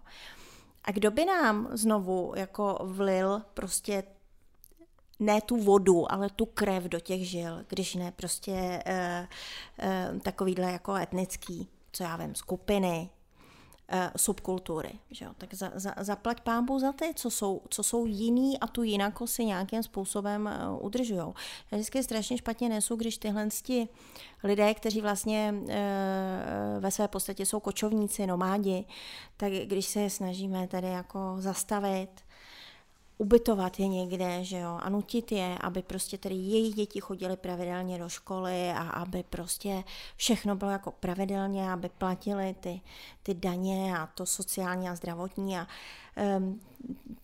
[0.83, 4.03] A kdo by nám znovu jako vlil prostě
[5.19, 9.27] ne tu vodu, ale tu krev do těch žil, když ne prostě uh,
[10.13, 13.09] uh, takovýhle jako etnický, co já vím, skupiny,
[14.15, 14.91] subkultury.
[15.11, 15.31] Že jo?
[15.37, 19.33] Tak za, za, zaplať pámbu za ty, co jsou, co jsou jiný a tu jinakost
[19.33, 21.19] si nějakým způsobem uh, udržují.
[21.19, 21.33] Já
[21.71, 23.47] vždycky strašně špatně nesu, když tyhle
[24.43, 25.67] lidé, kteří vlastně uh,
[26.79, 28.85] ve své podstatě jsou kočovníci, nomádi,
[29.37, 32.09] tak když se je snažíme tady jako zastavit,
[33.17, 37.99] ubytovat je někde, že jo, a nutit je, aby prostě tedy jejich děti chodily pravidelně
[37.99, 39.83] do školy a aby prostě
[40.15, 42.81] všechno bylo jako pravidelně, aby platili ty,
[43.23, 45.67] ty daně a to sociální a zdravotní a
[46.37, 46.61] um,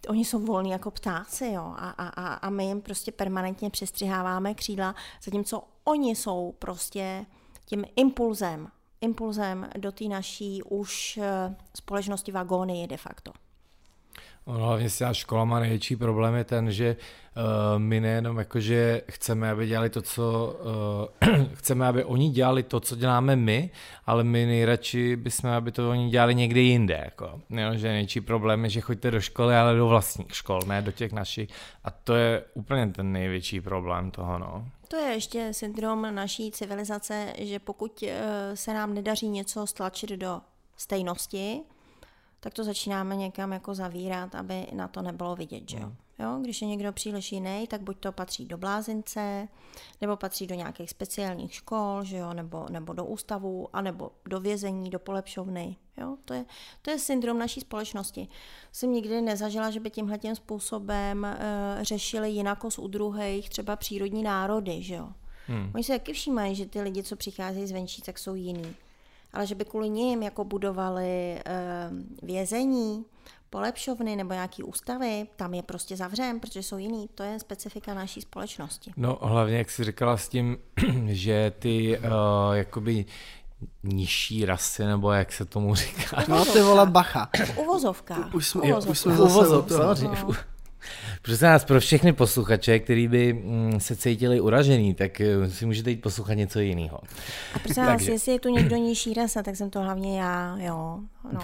[0.09, 4.95] oni jsou volní jako ptáci, jo, a, a, a my jim prostě permanentně přestřiháváme křídla,
[5.23, 7.25] zatímco oni jsou prostě
[7.65, 8.67] tím impulzem,
[9.01, 13.31] impulzem do té naší už uh, společnosti vagóny de facto.
[14.45, 17.43] Ono hlavně s těma školama největší problém je ten, že uh,
[17.79, 20.55] my nejenom jakože chceme, aby dělali to, co
[21.21, 23.69] uh, chceme, aby oni dělali to, co děláme my,
[24.05, 27.01] ale my nejradši bychom, aby to oni dělali někde jinde.
[27.05, 27.41] Jako.
[27.49, 30.91] Jo, že největší problém je, že choďte do školy, ale do vlastních škol, ne do
[30.91, 31.49] těch našich.
[31.83, 34.39] A to je úplně ten největší problém toho.
[34.39, 34.65] No.
[34.87, 38.09] To je ještě syndrom naší civilizace, že pokud uh,
[38.53, 40.41] se nám nedaří něco stlačit do
[40.77, 41.61] stejnosti,
[42.39, 45.85] tak to začínáme někam jako zavírat, aby na to nebylo vidět, že jo.
[45.85, 45.95] Mm.
[46.19, 46.39] jo.
[46.41, 49.47] Když je někdo příliš jiný, tak buď to patří do blázince,
[50.01, 54.89] nebo patří do nějakých speciálních škol, že jo, nebo, nebo do ústavu, anebo do vězení,
[54.89, 55.75] do polepšovny.
[55.97, 56.17] Jo.
[56.25, 56.45] To, je,
[56.81, 58.27] to je syndrom naší společnosti.
[58.71, 64.23] Jsem nikdy nezažila, že by tímhle tím způsobem uh, řešili jinakost u druhých, třeba přírodní
[64.23, 65.09] národy, že jo.
[65.47, 65.71] Hmm.
[65.75, 68.75] Oni se taky všímají, že ty lidi, co přicházejí zvenčí, tak jsou jiní
[69.33, 71.41] ale že by kvůli ním jako budovali
[71.91, 73.05] uh, vězení,
[73.49, 77.09] polepšovny nebo nějaký ústavy, tam je prostě zavřem, protože jsou jiný.
[77.15, 78.91] To je specifika naší společnosti.
[78.97, 80.57] No hlavně, jak jsi říkala s tím,
[81.05, 82.05] že ty uh,
[82.53, 83.05] jakoby
[83.83, 86.23] nižší rasy, nebo jak se tomu říká.
[86.27, 87.29] No ty vole bacha.
[87.55, 88.29] Uvozovka.
[88.33, 88.91] Už jsme, Uvozovka.
[88.91, 89.95] už jsme zase Uvozovka.
[90.03, 90.33] No.
[91.21, 95.89] Prosím nás, pro všechny posluchače, kteří by mm, se cítili uražený, tak eh, si můžete
[95.89, 96.99] jít poslouchat něco jiného.
[97.53, 100.99] A prosím vás, jestli je tu někdo nižší rasa, tak jsem to hlavně já, jo.
[101.23, 101.39] No.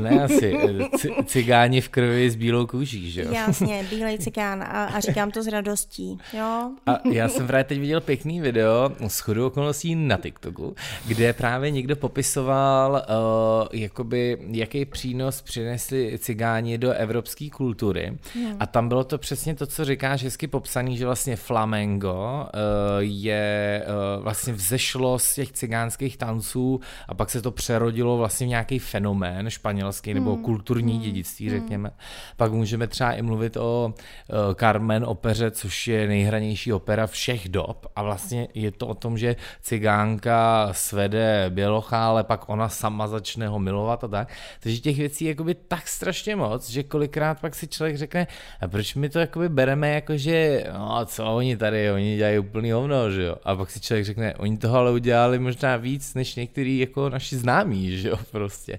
[0.00, 0.56] Ne asi,
[0.98, 3.32] C- cigáni v krvi s bílou kůží, že jo?
[3.32, 6.70] Jasně, bílej cigán a, a říkám to s radostí, jo.
[6.86, 10.74] A já jsem právě teď viděl pěkný video s chodou okolností na TikToku,
[11.06, 18.18] kde právě někdo popisoval, uh, jakoby, jaký přínos přinesli cigáni do evropské kultury.
[18.34, 18.56] Hmm.
[18.60, 22.50] A tam bylo to přesně to, co říkáš, hezky popsaný, že vlastně flamengo uh,
[22.98, 28.50] je uh, vlastně vzešlo z těch cigánských tanců a pak se to přerodilo vlastně v
[28.50, 29.15] nějaký fenomén
[29.48, 30.44] španělský nebo hmm.
[30.44, 31.02] kulturní hmm.
[31.02, 31.60] dědictví, hmm.
[31.60, 31.90] řekněme.
[32.36, 37.86] Pak můžeme třeba i mluvit o uh, Carmen opeře, což je nejhranější opera všech dob
[37.96, 43.48] a vlastně je to o tom, že cigánka svede bělocha, ale pak ona sama začne
[43.48, 44.28] ho milovat a tak.
[44.60, 48.26] Takže těch věcí je jakoby tak strašně moc, že kolikrát pak si člověk řekne,
[48.60, 52.70] a proč my to jakoby bereme jako, že no co oni tady, oni dělají úplný
[52.70, 53.36] hovno, že jo.
[53.44, 57.36] A pak si člověk řekne, oni toho ale udělali možná víc, než některý jako naši
[57.36, 58.78] známí, že jo, prostě.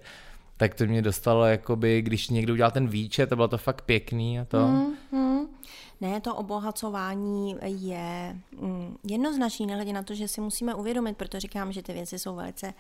[0.58, 4.40] Tak to mě dostalo, jakoby, když někdo udělal ten výčet, to bylo to fakt pěkný
[4.40, 4.58] a to.
[4.58, 5.48] Mm-hmm.
[6.02, 11.72] Ne, to obohacování je mm, jednoznačný, nehledě na to, že si musíme uvědomit, proto říkám,
[11.72, 12.74] že ty věci jsou velice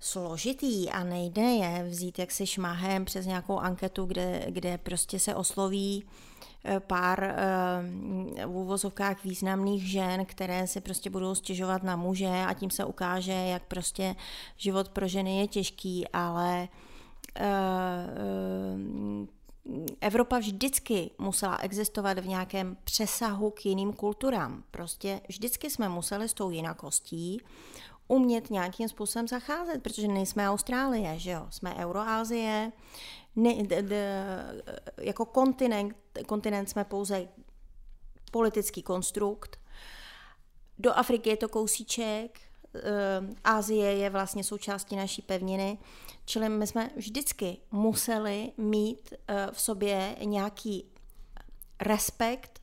[0.00, 6.04] složitý a nejde je vzít jaksi šmahem přes nějakou anketu, kde, kde prostě se osloví
[6.78, 12.70] pár eh, v úvozovkách významných žen, které si prostě budou stěžovat na muže a tím
[12.70, 14.16] se ukáže, jak prostě
[14.56, 16.68] život pro ženy je těžký, ale
[17.36, 17.46] eh,
[20.00, 24.64] Evropa vždycky musela existovat v nějakém přesahu k jiným kulturám.
[24.70, 27.40] Prostě vždycky jsme museli s tou jinakostí
[28.08, 32.72] umět nějakým způsobem zacházet, protože nejsme Austrálie, že jo, jsme Euroázie,
[33.36, 33.96] ne, d, d,
[35.00, 37.28] jako kontinent, kontinent jsme pouze
[38.32, 39.60] politický konstrukt,
[40.78, 42.40] do Afriky je to kousíček,
[43.44, 45.78] Ázie je vlastně součástí naší pevniny,
[46.24, 50.84] čili my jsme vždycky museli mít eh, v sobě nějaký
[51.80, 52.59] respekt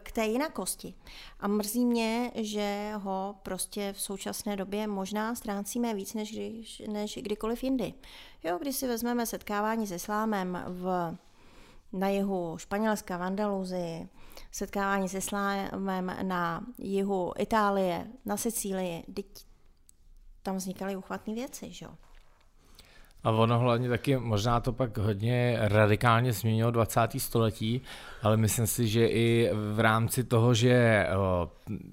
[0.00, 0.94] k té jinakosti.
[1.40, 7.18] A mrzí mě, že ho prostě v současné době možná ztrácíme víc než, když, než
[7.22, 7.94] kdykoliv jindy.
[8.44, 11.16] Jo, když si vezmeme setkávání s islámem v,
[11.92, 14.08] na jihu Španělska, v Andaluzii,
[14.52, 19.04] setkávání s islámem na jihu Itálie, na Sicílii,
[20.42, 21.92] tam vznikaly uchvatné věci, že jo.
[23.24, 27.00] A ono hlavně taky, možná to pak hodně radikálně změnilo 20.
[27.18, 27.80] století,
[28.22, 31.06] ale myslím si, že i v rámci toho, že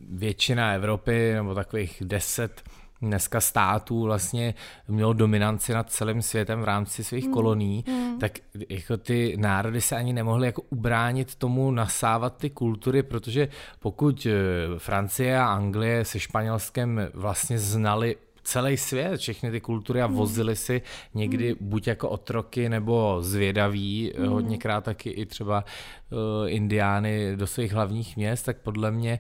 [0.10, 2.64] většina Evropy, nebo takových 10
[3.02, 4.54] dneska států vlastně
[4.88, 7.34] mělo dominanci nad celým světem v rámci svých mm.
[7.34, 8.20] kolonií, mm.
[8.20, 8.32] tak
[8.70, 13.48] jako ty národy se ani nemohly jako ubránit tomu nasávat ty kultury, protože
[13.80, 18.16] pokud eh, Francie a Anglie se Španělskem vlastně znali
[18.48, 20.16] celý svět, všechny ty kultury a hmm.
[20.16, 20.82] vozili si
[21.14, 21.70] někdy hmm.
[21.70, 24.28] buď jako otroky nebo zvědaví, hmm.
[24.28, 25.64] hodněkrát taky i třeba
[26.12, 29.20] uh, indiány do svých hlavních měst, tak podle mě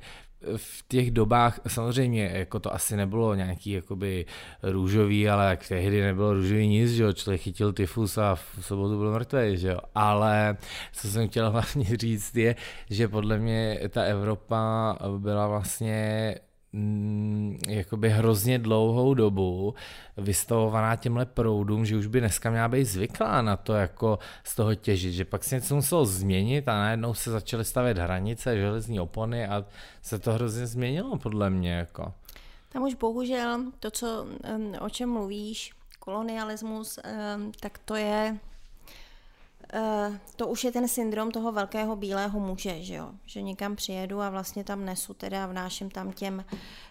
[0.55, 4.25] v těch dobách, samozřejmě, jako to asi nebylo nějaký jakoby
[4.63, 8.97] růžový, ale jak tehdy nebylo růžový nic, že jo, člověk chytil tyfus a v sobotu
[8.97, 10.57] byl mrtvý, že jo, ale
[10.93, 12.55] co jsem chtěl hlavně říct je,
[12.89, 16.35] že podle mě ta Evropa byla vlastně
[17.67, 19.75] jakoby hrozně dlouhou dobu
[20.17, 24.75] vystavovaná těmhle proudům, že už by dneska měla být zvyklá na to jako z toho
[24.75, 29.47] těžit, že pak se něco muselo změnit a najednou se začaly stavět hranice, železní opony
[29.47, 29.65] a
[30.01, 31.71] se to hrozně změnilo podle mě.
[31.71, 32.13] Jako.
[32.69, 34.27] Tam už bohužel to, co,
[34.79, 36.99] o čem mluvíš, kolonialismus,
[37.59, 38.37] tak to je
[40.35, 43.09] to už je ten syndrom toho velkého bílého muže, že jo?
[43.25, 46.45] Že někam přijedu a vlastně tam nesu teda vnáším tam těm,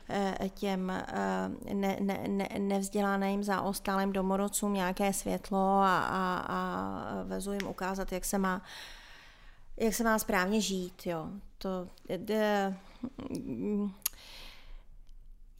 [0.08, 7.52] eh, těm eh, ne, ne, ne, nevzdělaným zaostalým domorodcům nějaké světlo a, a, a vezu
[7.52, 8.62] jim ukázat, jak se má
[9.78, 11.26] jak se má správně žít, jo.
[11.58, 12.76] To, de,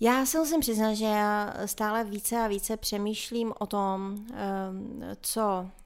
[0.01, 4.27] já se musím přiznat, že já stále více a více přemýšlím o tom,
[5.21, 5.86] co Eh,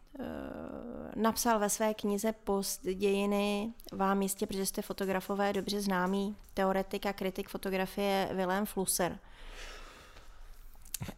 [1.17, 7.13] napsal ve své knize Post dějiny vám jistě, protože jste fotografové dobře známý teoretik a
[7.13, 9.19] kritik fotografie Willem Flusser.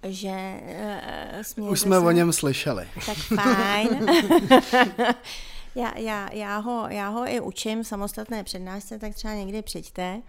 [0.02, 0.61] Že
[1.59, 2.07] uh, Už jsme se...
[2.07, 2.88] o něm slyšeli.
[3.07, 4.07] Tak fajn.
[5.74, 10.22] já, já, já, ho, já ho i učím v samostatné přednášce, tak třeba někdy přijďte.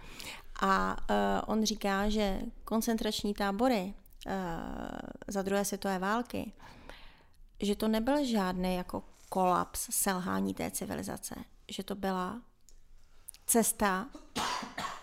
[0.60, 3.94] A uh, on říká, že koncentrační tábory
[4.26, 4.32] uh,
[5.28, 6.52] za druhé světové války
[7.60, 11.34] že to nebyl žádný jako kolaps, selhání té civilizace,
[11.70, 12.42] že to byla
[13.46, 14.08] cesta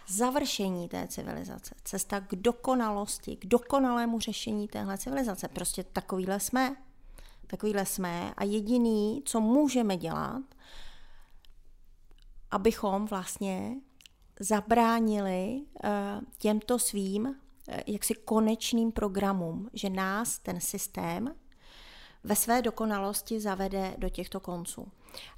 [0.07, 5.47] završení té civilizace, cesta k dokonalosti, k dokonalému řešení téhle civilizace.
[5.47, 6.75] Prostě takovýhle jsme.
[7.47, 10.41] Takovýhle jsme a jediný, co můžeme dělat,
[12.51, 13.75] abychom vlastně
[14.39, 15.89] zabránili uh,
[16.37, 17.35] těmto svým uh,
[17.87, 21.35] jaksi konečným programům, že nás ten systém
[22.23, 24.87] ve své dokonalosti zavede do těchto konců.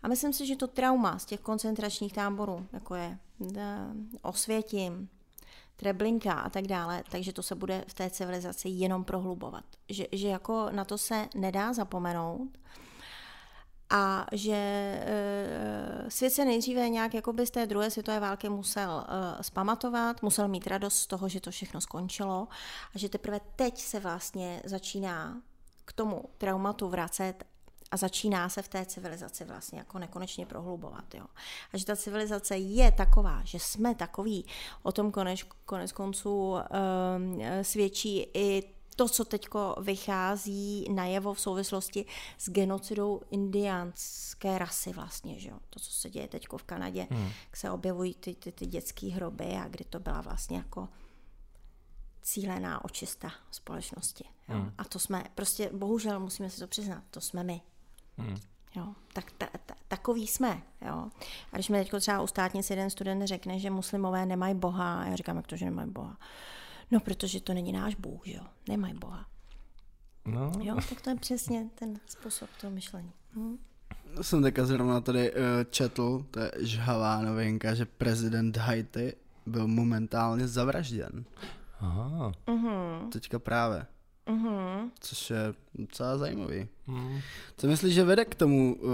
[0.03, 3.17] A myslím si, že to trauma z těch koncentračních táborů, jako je
[3.57, 3.87] eh,
[4.21, 5.09] Osvětím,
[5.75, 9.63] Treblinka a tak dále, takže to se bude v té civilizaci jenom prohlubovat.
[9.89, 12.57] Že, že jako na to se nedá zapomenout
[13.89, 19.43] a že e, svět se nejdříve nějak jakoby z té druhé světové války musel e,
[19.43, 22.47] spamatovat, musel mít radost z toho, že to všechno skončilo
[22.95, 25.41] a že teprve teď se vlastně začíná
[25.85, 27.43] k tomu traumatu vracet
[27.91, 31.15] a začíná se v té civilizaci vlastně jako nekonečně prohlubovat.
[31.15, 31.25] Jo.
[31.73, 34.45] A že ta civilizace je taková, že jsme takový,
[34.83, 38.63] o tom konec, konec konců um, svědčí i
[38.95, 39.47] to, co teď
[39.81, 42.05] vychází najevo v souvislosti
[42.37, 45.59] s genocidou indiánské rasy vlastně, že jo?
[45.69, 47.29] to, co se děje teď v Kanadě, hmm.
[47.45, 50.89] jak se objevují ty, ty, ty dětské hroby a kdy to byla vlastně jako
[52.23, 54.23] cílená očista společnosti.
[54.49, 54.55] Jo.
[54.55, 54.71] Hmm.
[54.77, 57.62] A to jsme, prostě bohužel musíme si to přiznat, to jsme my.
[58.17, 58.38] Hmm.
[58.75, 60.62] Jo, tak ta, ta, takový jsme.
[60.81, 61.09] Jo.
[61.51, 65.05] A když mi teď třeba u státnice jeden student řekne, že muslimové nemají Boha, a
[65.05, 66.17] já říkám, jak to, že nemají Boha.
[66.91, 69.25] No, protože to není náš Bůh, že jo, nemají Boha.
[70.25, 70.51] No.
[70.62, 73.12] Jo, tak to je přesně ten způsob toho myšlení.
[73.36, 73.57] Hm?
[74.21, 75.38] Jsem teďka zrovna tady uh,
[75.69, 81.25] četl, to je žhavá novinka, že prezident Haiti byl momentálně zavražděn.
[81.83, 82.31] Aha.
[82.47, 83.09] Uh-huh.
[83.09, 83.85] Teďka právě.
[84.27, 84.89] Uh-huh.
[84.99, 86.67] Což je docela zajímavý.
[86.87, 87.21] Uh-huh.
[87.57, 88.91] Co myslíš, že vede k tomu uh,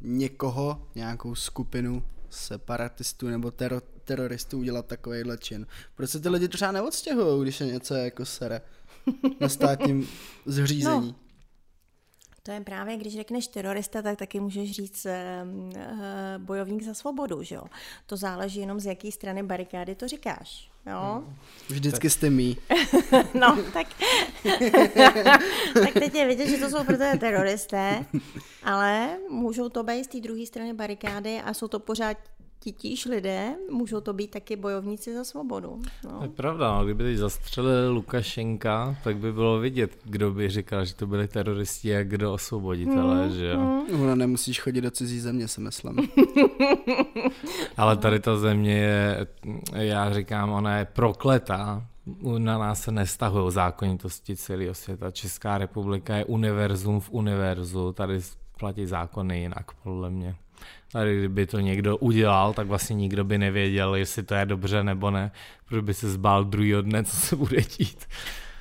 [0.00, 5.66] někoho, nějakou skupinu separatistů nebo tero, teroristů udělat takovýhle čin?
[5.94, 8.60] Proč se ty lidi třeba neodstěhují, když je něco jako sere
[9.40, 10.08] na státním
[10.46, 11.08] zřízení?
[11.08, 11.14] No.
[12.42, 15.12] To je právě, když řekneš terorista, tak taky můžeš říct uh,
[16.38, 17.64] bojovník za svobodu, že jo?
[18.06, 20.70] To záleží jenom z jaké strany barikády to říkáš.
[20.90, 21.24] Jo?
[21.68, 22.56] Vždycky jste mý.
[23.34, 23.86] no, tak,
[25.74, 28.04] tak teď je vidět, že to jsou proto teroristé,
[28.62, 32.16] ale můžou to být z té druhé strany barikády a jsou to pořád
[32.60, 35.82] titíž lidé, můžou to být taky bojovníci za svobodu.
[36.04, 36.18] No.
[36.22, 40.94] Je pravda, no, kdyby teď zastřelili Lukašenka, tak by bylo vidět, kdo by říkal, že
[40.94, 43.60] to byli teroristi a kdo osvoboditelé, mm, že jo.
[43.60, 44.00] Mm.
[44.02, 45.96] Ono nemusíš chodit do cizí země, si myslím.
[47.76, 49.26] Ale tady ta země je,
[49.72, 51.86] já říkám, ona je prokletá
[52.38, 55.10] na nás se nestahují zákonitosti celého světa.
[55.10, 58.20] Česká republika je univerzum v univerzu, tady
[58.58, 60.36] platí zákony jinak, podle mě.
[60.92, 65.10] Tady kdyby to někdo udělal, tak vlastně nikdo by nevěděl, jestli to je dobře nebo
[65.10, 65.30] ne,
[65.64, 68.06] protože by se zbál druhý dne, co se bude dít.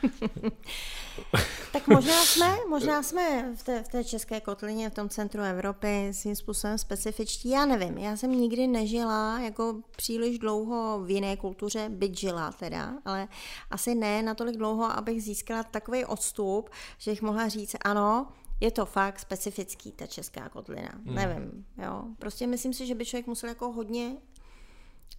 [1.71, 6.09] tak možná jsme, možná jsme v té, v té české kotlině, v tom centru Evropy
[6.11, 7.49] svým způsobem specifičtí.
[7.49, 12.93] Já nevím, já jsem nikdy nežila jako příliš dlouho v jiné kultuře, byť žila teda,
[13.05, 13.28] ale
[13.71, 18.28] asi ne natolik dlouho, abych získala takový odstup, že bych mohla říct, ano,
[18.60, 20.91] je to fakt specifický, ta česká kotlina.
[21.05, 21.16] Hmm.
[21.16, 22.03] Nevím, jo.
[22.20, 24.18] Prostě myslím si, že by člověk musel jako hodně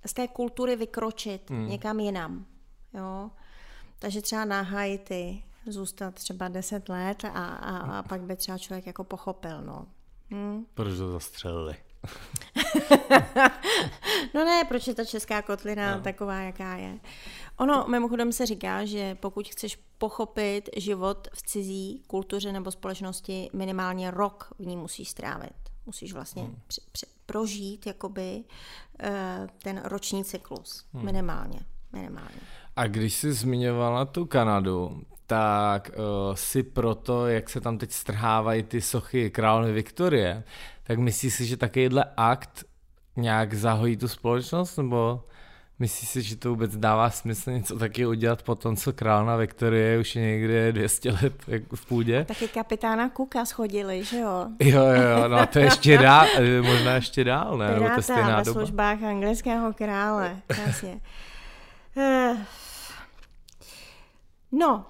[0.07, 1.69] z té kultury vykročit hmm.
[1.69, 2.47] někam jinam,
[2.95, 3.31] jo.
[3.99, 8.87] Takže třeba na Haiti zůstat třeba 10 let a, a, a pak by třeba člověk
[8.87, 9.87] jako pochopil, no.
[10.31, 10.67] Hmm?
[10.75, 11.77] Proč to zastřelili?
[14.35, 16.03] no ne, proč je ta česká kotlina no.
[16.03, 16.99] taková, jaká je.
[17.59, 24.11] Ono mimochodem se říká, že pokud chceš pochopit život v cizí kultuře nebo společnosti, minimálně
[24.11, 25.53] rok v ní musíš strávit.
[25.87, 26.59] Musíš vlastně hmm.
[26.67, 28.45] při, při, prožít jakoby
[29.03, 29.09] uh,
[29.63, 30.85] ten roční cyklus.
[30.93, 31.05] Hmm.
[31.05, 31.61] Minimálně.
[31.93, 32.41] Minimálně.
[32.77, 38.63] A když jsi zmiňovala tu Kanadu, tak uh, si proto, jak se tam teď strhávají
[38.63, 40.45] ty sochy královny Viktorie,
[40.83, 42.65] tak myslíš si, že takovýhle akt
[43.17, 45.25] nějak zahojí tu společnost, nebo
[45.79, 49.99] myslíš si, že to vůbec dává smysl něco taky udělat po tom, co královna Viktorie
[49.99, 51.35] už je někde 200 let
[51.75, 52.25] v půdě?
[52.25, 54.47] Taky kapitána Kuka schodili, že jo?
[54.61, 56.27] Jo, jo, no a to je ještě dál,
[56.63, 57.75] možná ještě dál, ne?
[57.75, 58.61] Piráta to stejná ve doba.
[58.61, 61.01] službách anglického krále, jasně.
[61.97, 62.37] Eh.
[64.53, 64.87] No,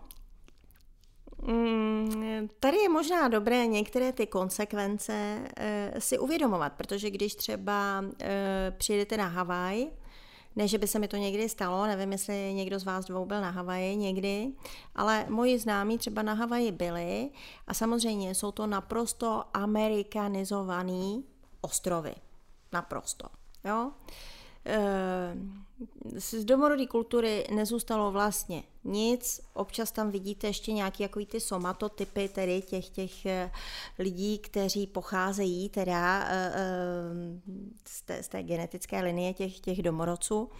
[1.42, 8.04] Mm, tady je možná dobré některé ty konsekvence e, si uvědomovat, protože když třeba
[8.78, 9.86] přijedete na Havaj,
[10.56, 13.40] ne, že by se mi to někdy stalo, nevím, jestli někdo z vás dvou byl
[13.40, 14.52] na Havaji někdy,
[14.94, 17.30] ale moji známí třeba na Havaji byli
[17.66, 21.22] a samozřejmě jsou to naprosto amerikanizované
[21.60, 22.14] ostrovy.
[22.72, 23.28] Naprosto.
[23.64, 23.90] Jo?
[24.66, 24.78] E,
[26.16, 29.40] z domorodé kultury nezůstalo vlastně nic.
[29.54, 33.50] Občas tam vidíte ještě nějaký jako ty somatotypy, tedy těch, těch eh,
[33.98, 36.60] lidí, kteří pocházejí teda eh, eh,
[37.84, 40.50] z té, z té genetické linie těch, těch domorodců.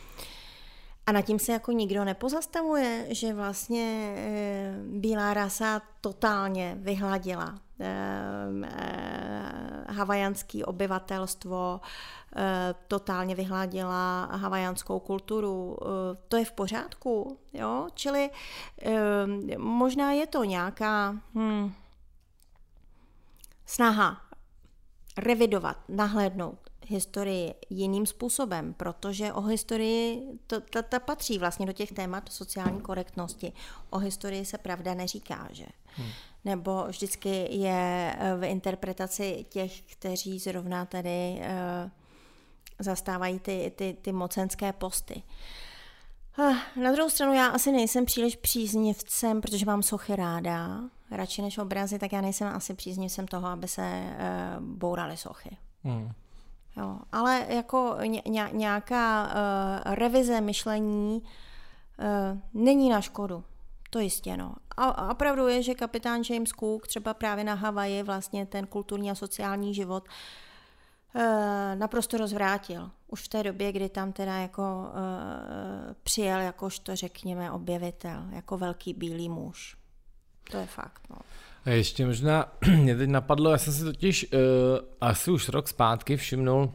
[1.06, 4.14] A nad tím se jako nikdo nepozastavuje, že vlastně
[4.90, 7.60] bílá rasa totálně vyhladila
[9.88, 11.80] havajanské obyvatelstvo,
[12.88, 15.76] totálně vyhladila havajanskou kulturu.
[15.82, 15.86] Eh,
[16.28, 17.88] to je v pořádku, jo?
[17.94, 18.30] Čili
[18.82, 21.72] eh, možná je to nějaká hmm,
[23.66, 24.20] snaha
[25.18, 31.92] revidovat, nahlédnout historii jiným způsobem, protože o historii, to, to, to patří vlastně do těch
[31.92, 33.52] témat sociální korektnosti.
[33.90, 35.66] O historii se pravda neříká, že?
[35.86, 36.08] Hmm.
[36.44, 41.90] Nebo vždycky je v interpretaci těch, kteří zrovna tady uh,
[42.78, 45.22] zastávají ty, ty, ty mocenské posty.
[46.76, 51.98] Na druhou stranu já asi nejsem příliš příznivcem, protože mám sochy ráda, radši než obrazy,
[51.98, 55.56] tak já nejsem asi příznivcem toho, aby se uh, bouraly sochy.
[55.84, 56.12] Hmm.
[56.76, 58.22] Jo, ale jako ně,
[58.52, 63.44] nějaká uh, revize myšlení uh, není na škodu.
[63.90, 64.54] To jistě, no.
[64.76, 69.10] A, a pravdu je, že kapitán James Cook třeba právě na Havaji vlastně ten kulturní
[69.10, 70.14] a sociální život uh,
[71.74, 72.90] naprosto rozvrátil.
[73.08, 78.94] Už v té době, kdy tam teda jako uh, přijel jakožto, řekněme, objevitel, jako velký
[78.94, 79.76] bílý muž.
[80.50, 81.16] To je fakt, no.
[81.64, 84.38] A ještě možná mě teď napadlo, já jsem si totiž uh,
[85.00, 86.74] asi už rok zpátky všimnul,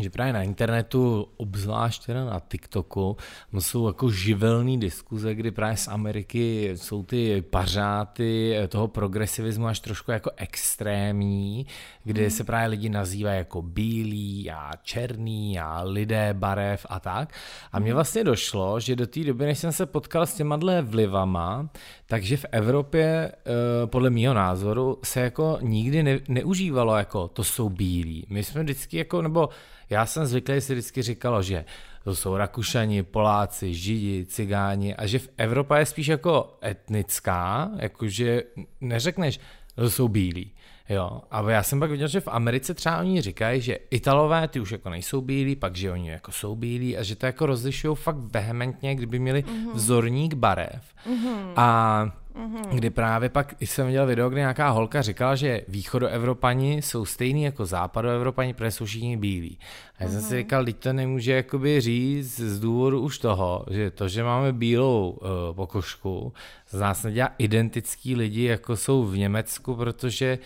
[0.00, 3.16] že právě na internetu, obzvlášť teda na TikToku,
[3.58, 10.10] jsou jako živelné diskuze, kdy právě z Ameriky jsou ty pařáty toho progresivismu až trošku
[10.10, 11.66] jako extrémní,
[12.04, 12.30] kde mm.
[12.30, 17.34] se právě lidi nazývají jako bílí a černý a lidé barev a tak.
[17.72, 17.94] A mně mhm.
[17.94, 21.68] vlastně došlo, že do té doby, než jsem se potkal s těma vlivama,
[22.12, 27.68] takže v Evropě, eh, podle mého názoru, se jako nikdy ne, neužívalo jako to jsou
[27.68, 28.26] bílí.
[28.30, 29.48] My jsme vždycky jako, nebo
[29.90, 31.64] já jsem zvyklý si vždycky říkalo, že
[32.04, 38.42] to jsou Rakušani, Poláci, Židi, Cigáni a že v Evropa je spíš jako etnická, jakože
[38.80, 39.40] neřekneš,
[39.74, 40.52] to jsou bílí.
[40.88, 44.60] Jo, a já jsem pak viděl, že v Americe třeba oni říkají, že Italové ty
[44.60, 47.96] už jako nejsou bílí, pak že oni jako jsou bílí a že to jako rozlišují
[47.96, 49.72] fakt vehementně, kdyby měli mm-hmm.
[49.74, 50.82] vzorník barev.
[51.06, 51.52] Mm-hmm.
[51.56, 52.04] A
[52.34, 52.68] mm-hmm.
[52.74, 57.66] kdy právě pak jsem viděl video, kde nějaká holka říkala, že východoevropani jsou stejný jako
[57.66, 59.58] západoevropani, protože jsou všichni bílí.
[59.98, 60.12] A já mm-hmm.
[60.12, 60.42] jsem si mhm.
[60.42, 65.10] říkal, teď to nemůže jakoby říct z důvodu už toho, že to, že máme bílou
[65.10, 66.32] uh, pokožku,
[66.68, 70.38] z nás nedělá identický lidi, jako jsou v Německu, protože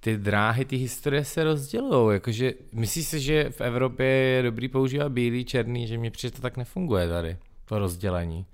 [0.00, 2.14] ty dráhy, ty historie se rozdělují.
[2.14, 6.42] Jakože, myslíš si, že v Evropě je dobrý používat bílý, černý, že mě přijde to
[6.42, 8.46] tak nefunguje tady, to rozdělení.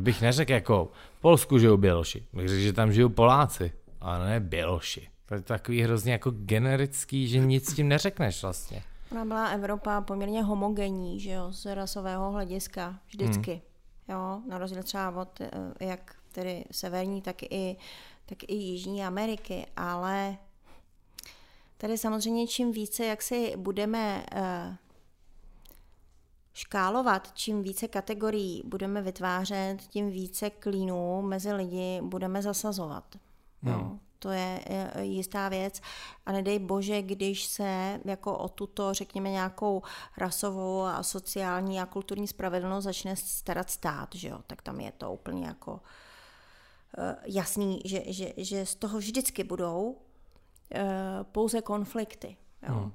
[0.00, 4.40] Bych neřekl jako v Polsku žijou Běloši, bych řekl, že tam žijou Poláci, ale ne
[4.40, 5.08] Běloši.
[5.26, 8.82] To je takový hrozně jako generický, že nic s tím neřekneš vlastně.
[9.12, 13.52] Ona byla Evropa poměrně homogenní, že jo, z rasového hlediska, vždycky.
[13.52, 13.60] Hmm.
[14.08, 17.76] Jo, na rozdíl třeba od eh, jak tedy severní, tak i,
[18.26, 20.38] tak i Jižní Ameriky, ale
[21.76, 24.74] tady samozřejmě čím více, jak si budeme uh,
[26.54, 33.04] škálovat, čím více kategorií budeme vytvářet, tím více klínů mezi lidi budeme zasazovat.
[33.62, 33.72] Hmm.
[33.72, 34.60] No, to je
[35.00, 35.80] jistá věc.
[36.26, 39.82] A nedej bože, když se jako o tuto, řekněme, nějakou
[40.16, 45.12] rasovou a sociální a kulturní spravedlnost začne starat stát, že jo, tak tam je to
[45.12, 46.03] úplně jako eh,
[47.24, 49.96] jasný, že, že, že z toho vždycky budou
[50.74, 50.84] eh,
[51.22, 52.36] pouze konflikty.
[52.68, 52.74] Jo.
[52.74, 52.92] Hmm.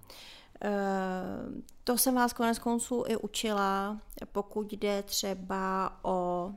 [0.62, 6.52] Eh, to jsem vás konec konců i učila, pokud jde třeba o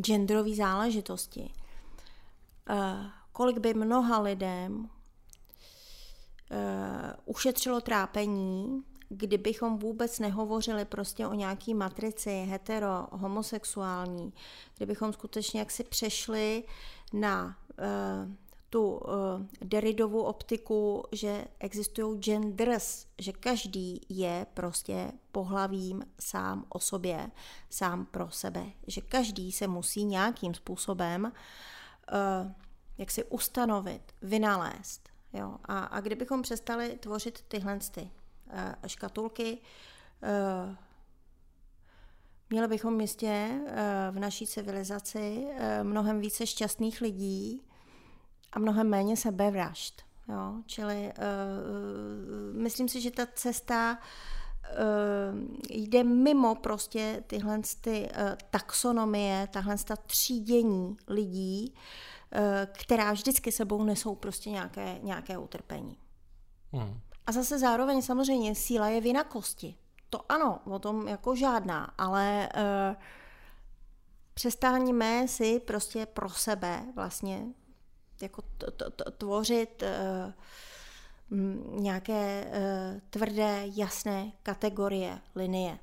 [0.00, 1.52] genderové záležitosti.
[2.68, 4.88] Eh, kolik by mnoha lidem
[6.50, 14.32] eh, ušetřilo trápení, kdybychom vůbec nehovořili prostě o nějaký matrici hetero, homosexuální,
[14.76, 16.64] kdybychom skutečně jaksi přešli
[17.12, 17.56] na
[18.70, 19.10] tu uh,
[19.64, 27.30] Derridovu optiku, že existují genders, že každý je prostě pohlavím sám o sobě,
[27.70, 32.52] sám pro sebe, že každý se musí nějakým způsobem uh,
[32.98, 35.08] jak si ustanovit, vynalézt.
[35.32, 35.56] Jo?
[35.64, 38.21] A, a kdybychom přestali tvořit tyhle ty, uh,
[38.86, 39.58] škatulky,
[40.22, 40.74] uh,
[42.50, 43.66] měli bychom jistě uh,
[44.10, 45.46] v naší civilizaci
[45.82, 47.62] mnohem více šťastných lidí,
[48.52, 50.02] a mnohem méně sebevražd.
[50.28, 50.54] Jo?
[50.66, 55.38] Čili uh, myslím si, že ta cesta uh,
[55.70, 58.18] jde mimo prostě tyhle ty, uh,
[58.50, 62.40] taxonomie, tahle ta třídění lidí, uh,
[62.72, 65.98] která vždycky sebou nesou prostě nějaké, nějaké utrpení.
[66.72, 67.00] Hmm.
[67.26, 69.76] A zase zároveň samozřejmě síla je v jinakosti.
[70.10, 73.02] To ano, o tom jako žádná, ale uh,
[74.34, 77.46] přestáňme si prostě pro sebe vlastně
[78.22, 78.42] jako
[79.18, 80.32] tvořit eh,
[81.66, 85.78] nějaké eh, tvrdé, jasné kategorie, linie.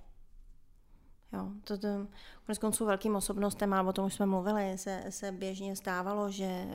[1.34, 1.88] Jo, to, to
[2.46, 6.68] konec konců velkým osobnostem, ale o tom už jsme mluvili, se, se běžně stávalo, že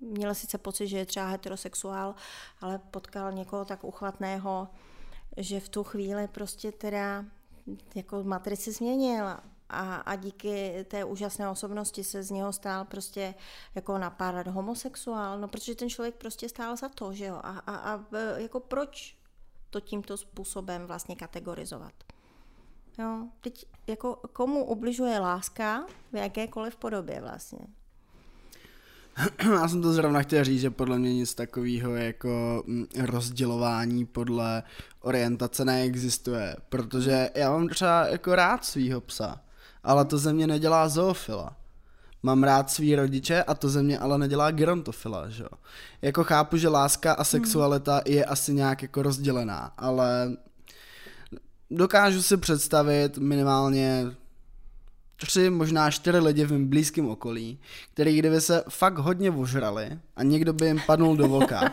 [0.00, 2.14] měl sice pocit, že je třeba heterosexuál,
[2.60, 4.68] ale potkal někoho tak uchvatného,
[5.36, 7.24] že v tu chvíli prostě teda
[7.94, 9.26] jako matrici změnil
[9.68, 13.34] a, a díky té úžasné osobnosti se z něho stál prostě
[13.74, 17.94] jako napádat homosexuál, no protože ten člověk prostě stál za to, že jo, a, a,
[17.94, 18.04] a
[18.36, 19.16] jako proč
[19.70, 21.92] to tímto způsobem vlastně kategorizovat.
[22.98, 27.66] Jo, teď jako komu ubližuje láska v jakékoliv podobě vlastně.
[29.44, 34.62] Já jsem to zrovna chtěl říct, že podle mě nic takového jako mm, rozdělování podle
[35.00, 39.40] orientace neexistuje, protože já mám třeba jako rád svýho psa
[39.84, 41.56] ale to ze mě nedělá zoofila.
[42.22, 45.48] Mám rád svý rodiče a to ze mě ale nedělá gerontofila, že jo.
[46.02, 50.36] Jako chápu, že láska a sexualita je asi nějak jako rozdělená, ale
[51.70, 54.06] dokážu si představit minimálně
[55.16, 57.58] tři, možná čtyři lidi v mém blízkém okolí,
[57.94, 61.60] který kdyby se fakt hodně ožrali a někdo by jim padnul do voka,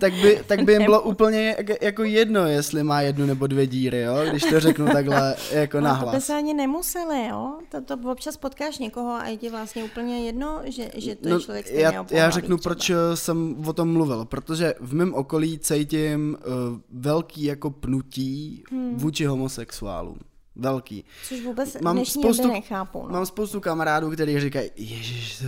[0.00, 4.00] tak, by, tak by jim bylo úplně jako jedno, jestli má jednu nebo dvě díry,
[4.00, 4.14] jo?
[4.30, 6.10] když to řeknu takhle jako no, nahlas.
[6.10, 7.58] To by se ani nemuseli, jo?
[7.68, 11.36] To, to občas potkáš někoho a je ti vlastně úplně jedno, že, že to no,
[11.36, 12.74] je člověk já, já řeknu, třeba.
[12.74, 16.52] proč jsem o tom mluvil, protože v mém okolí cítím uh,
[16.90, 18.96] velký jako pnutí hmm.
[18.96, 20.18] vůči homosexuálům
[20.56, 21.04] velký.
[21.28, 23.02] Což vůbec mám dnešní spoustu, nechápu.
[23.02, 23.08] No.
[23.08, 25.44] Mám spoustu kamarádů, kteří říkají, ježiš, to,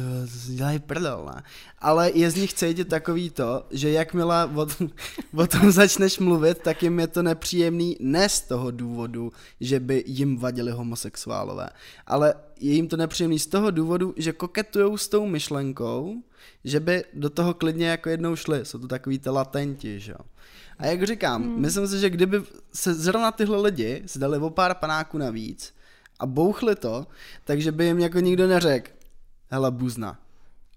[0.46, 1.42] to dělají prdel, ne?
[1.78, 4.66] Ale je z nich cítit takový to, že jakmile o,
[5.42, 10.05] o tom začneš mluvit, tak jim je to nepříjemný ne z toho důvodu, že by
[10.07, 11.68] jim vadili homosexuálové,
[12.07, 16.22] ale je jim to nepříjemný z toho důvodu, že koketujou s tou myšlenkou,
[16.64, 18.64] že by do toho klidně jako jednou šli.
[18.64, 20.18] Jsou to takový ty latenti, že jo.
[20.78, 21.61] A jak říkám, hmm.
[21.61, 22.42] myslím si, že kdyby
[22.74, 25.74] se zrovna tyhle lidi zdali o pár panáků navíc
[26.20, 27.07] a bouchli to,
[27.45, 28.90] takže by jim jako nikdo neřekl,
[29.51, 30.18] hele buzna.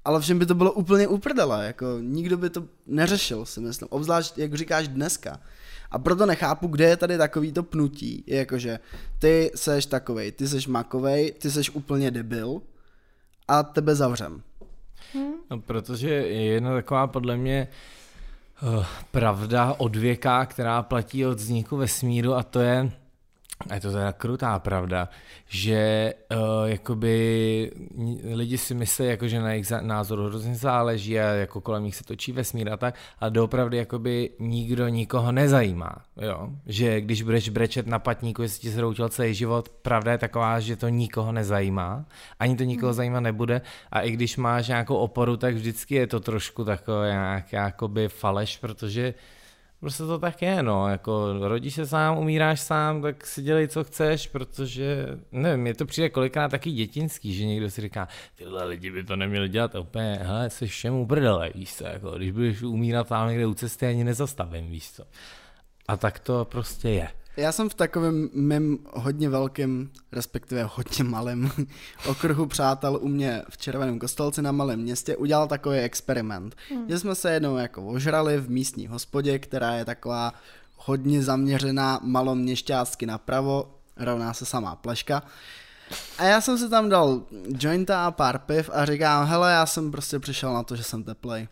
[0.05, 4.37] Ale všem by to bylo úplně uprdele, jako nikdo by to neřešil, si myslím, obzvlášť,
[4.37, 5.39] jak říkáš dneska.
[5.91, 8.79] A proto nechápu, kde je tady takový to pnutí, jakože
[9.19, 12.61] ty seš takovej, ty seš makovej, ty seš úplně debil
[13.47, 14.43] a tebe zavřem.
[15.13, 15.33] Hmm.
[15.51, 17.67] No, protože je jedna taková podle mě
[18.77, 22.91] uh, pravda odvěká, která platí od vzniku vesmíru a to je,
[23.69, 25.09] a je to teda krutá pravda,
[25.47, 27.71] že uh, jakoby
[28.33, 32.03] lidi si myslí, jako, že na jejich názoru hrozně záleží a jako kolem nich se
[32.03, 36.49] točí vesmír a tak, a doopravdy jakoby nikdo nikoho nezajímá, jo?
[36.65, 40.75] že když budeš brečet na patníku, jestli ti zhroutil celý život, pravda je taková, že
[40.75, 42.05] to nikoho nezajímá,
[42.39, 42.97] ani to nikoho hmm.
[42.97, 47.53] zajímat nebude a i když máš nějakou oporu, tak vždycky je to trošku takové nějak
[47.53, 49.13] jakoby faleš, protože
[49.79, 53.83] Prostě to tak je, no, jako rodíš se sám, umíráš sám, tak si dělej, co
[53.83, 58.91] chceš, protože, nevím, mě to přijde kolikrát taky dětinský, že někdo si říká, tyhle lidi
[58.91, 62.61] by to neměli dělat a úplně, hele, jsi všem uprdele, víš co, jako, když budeš
[62.61, 65.03] umírat tam někde u cesty, ani nezastavím, víš co.
[65.87, 67.07] A tak to prostě je.
[67.37, 71.51] Já jsem v takovém mém hodně velkém, respektive hodně malém
[72.09, 76.55] okruhu přátel u mě v Červeném kostelci na malém městě udělal takový experiment.
[76.69, 76.89] Hmm.
[76.89, 80.33] Že jsme se jednou jako ožrali v místní hospodě, která je taková
[80.75, 85.23] hodně zaměřená maloměšťácky napravo, rovná se samá pleška.
[86.17, 87.21] A já jsem si tam dal
[87.59, 91.03] jointa a pár piv a říkám, hele, já jsem prostě přišel na to, že jsem
[91.03, 91.47] teplej.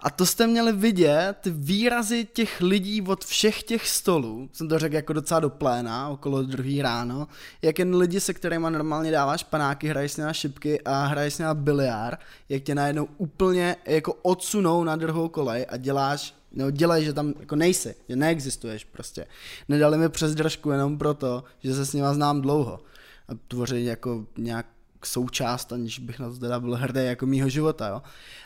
[0.00, 4.94] A to jste měli vidět, výrazy těch lidí od všech těch stolů, jsem to řekl
[4.94, 7.28] jako docela do pléna, okolo druhý ráno,
[7.62, 12.18] jak jen lidi, se kterými normálně dáváš panáky, hraješ s šipky a hraješ s biliár,
[12.48, 17.34] jak tě najednou úplně jako odsunou na druhou kolej a děláš nebo dělej, že tam
[17.40, 19.26] jako nejsi, že neexistuješ prostě.
[19.68, 22.80] Nedali mi přes držku jenom proto, že se s nima znám dlouho.
[23.28, 24.66] A tvoří jako nějak
[25.04, 28.02] součást, aniž bych na to teda byl hrdý jako mýho života, jo.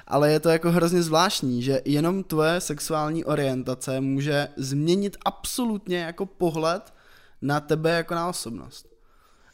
[0.07, 6.27] Ale je to jako hrozně zvláštní, že jenom tvoje sexuální orientace může změnit absolutně jako
[6.27, 6.95] pohled
[7.43, 8.87] na tebe jako na osobnost.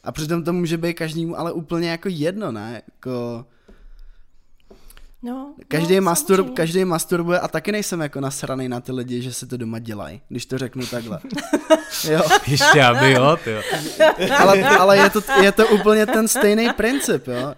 [0.03, 2.81] A přitom to může být každému ale úplně jako jedno, ne?
[2.87, 3.45] Jako
[5.23, 9.33] No, každý, no, mastur, každý masturbuje a taky nejsem jako nasraný na ty lidi, že
[9.33, 11.19] si to doma dělají, když to řeknu takhle.
[12.09, 12.21] jo.
[12.47, 13.61] Ještě aby jo, jo.
[14.37, 17.53] ale, ale je, to, je to úplně ten stejný princip, jo.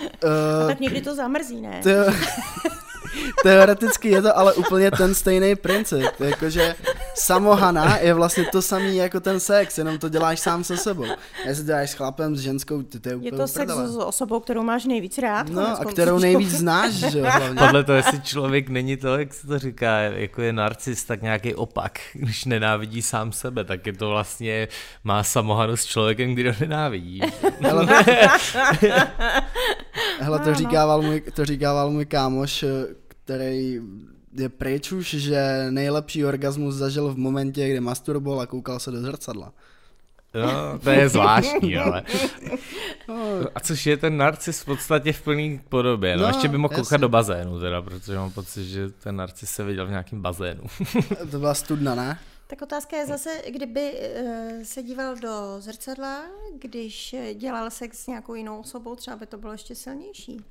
[0.00, 1.80] Uh, tak někdy to zamrzí, ne?
[1.82, 1.90] To,
[3.42, 6.74] Teoreticky je to ale úplně ten stejný princip, jakože
[7.14, 11.06] samohana je vlastně to samý jako ten sex, jenom to děláš sám se sebou.
[11.44, 13.96] Jestli to děláš s chlapem, s ženskou, ty to je úplně Je to sex s
[13.96, 15.48] osobou, kterou máš nejvíc rád.
[15.48, 17.26] No a kterou nejvíc znáš, že jo,
[17.58, 21.54] Podle toho, jestli člověk není to, jak se to říká, jako je narcis, tak nějaký
[21.54, 21.98] opak.
[22.12, 24.68] Když nenávidí sám sebe, tak je to vlastně,
[25.04, 27.20] má samohanu s člověkem, kdy ho nenávidí.
[27.60, 27.86] Hele,
[30.20, 32.64] Hele to, říkával můj, to říkával můj kámoš,
[33.26, 33.80] který
[34.32, 39.00] je pryč už, že nejlepší orgasmus zažil v momentě, kdy masturboval a koukal se do
[39.00, 39.52] zrcadla.
[40.34, 42.02] No, to je zvláštní, ale.
[43.54, 46.16] A což je ten narcis v podstatě v plný podobě.
[46.16, 49.50] No, no ještě by mohl koukat do bazénu, teda, protože mám pocit, že ten narcis
[49.50, 50.62] se viděl v nějakém bazénu.
[51.30, 52.18] to byla studna, ne?
[52.46, 56.22] Tak otázka je zase, kdyby uh, se díval do zrcadla,
[56.58, 60.44] když dělal sex s nějakou jinou osobou, třeba by to bylo ještě silnější.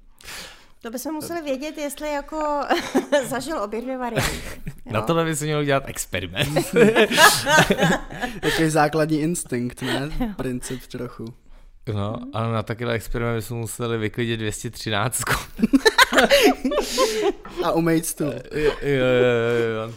[0.86, 2.62] To bychom museli vědět, jestli jako
[3.28, 4.62] zažil obě dvě varianty.
[4.86, 6.72] Na to by se měl dělat experiment.
[8.42, 10.10] Takový základní instinkt, ne?
[10.38, 11.26] Princip trochu.
[11.94, 15.22] No, ale na takový experiment bychom museli vyklidit 213.
[17.64, 18.34] A umejt stůl.
[18.52, 19.94] Jo, jo, jo, jo.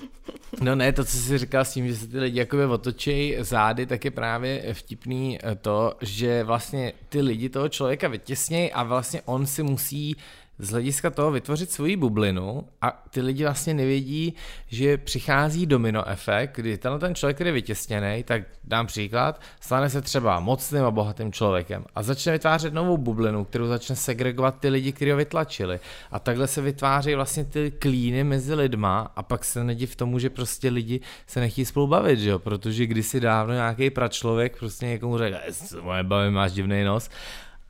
[0.60, 3.86] No ne, to, co jsi říkal s tím, že se ty lidi jakoby otočí zády,
[3.86, 9.46] tak je právě vtipný to, že vlastně ty lidi toho člověka vytěsnějí a vlastně on
[9.46, 10.16] si musí
[10.58, 14.34] z hlediska toho vytvořit svoji bublinu a ty lidi vlastně nevědí,
[14.66, 19.90] že přichází domino efekt, kdy tenhle ten člověk, který je vytěsněný, tak dám příklad, stane
[19.90, 24.68] se třeba mocným a bohatým člověkem a začne vytvářet novou bublinu, kterou začne segregovat ty
[24.68, 25.80] lidi, kteří ho vytlačili.
[26.10, 30.30] A takhle se vytváří vlastně ty klíny mezi lidma a pak se nediv tomu, že
[30.30, 32.38] prostě lidi se nechtějí spolu bavit, že jo?
[32.38, 35.36] protože kdysi dávno nějaký pračlověk prostě někomu řekl,
[35.82, 37.10] moje bavy máš divný nos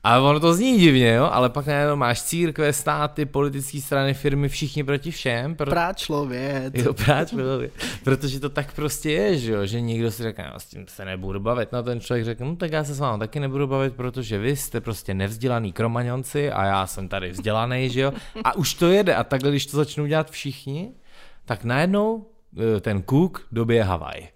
[0.05, 4.49] a ono to zní divně, jo, ale pak najednou máš církve, státy, politické strany, firmy,
[4.49, 5.55] všichni proti všem.
[5.55, 5.70] Pro...
[5.70, 6.78] Práč člověk.
[6.78, 7.72] Jo, práč člověk.
[8.05, 11.05] Protože to tak prostě je, že jo, že někdo si řekne, no, s tím se
[11.05, 11.72] nebudu bavit.
[11.72, 14.57] No ten člověk řekne, no tak já se s vámi taky nebudu bavit, protože vy
[14.57, 18.12] jste prostě nevzdělaný kromaňonci a já jsem tady vzdělaný, že jo.
[18.44, 20.92] A už to jede a takhle, když to začnou dělat všichni,
[21.44, 22.26] tak najednou
[22.76, 24.28] eh, ten kuk dobije Havaj.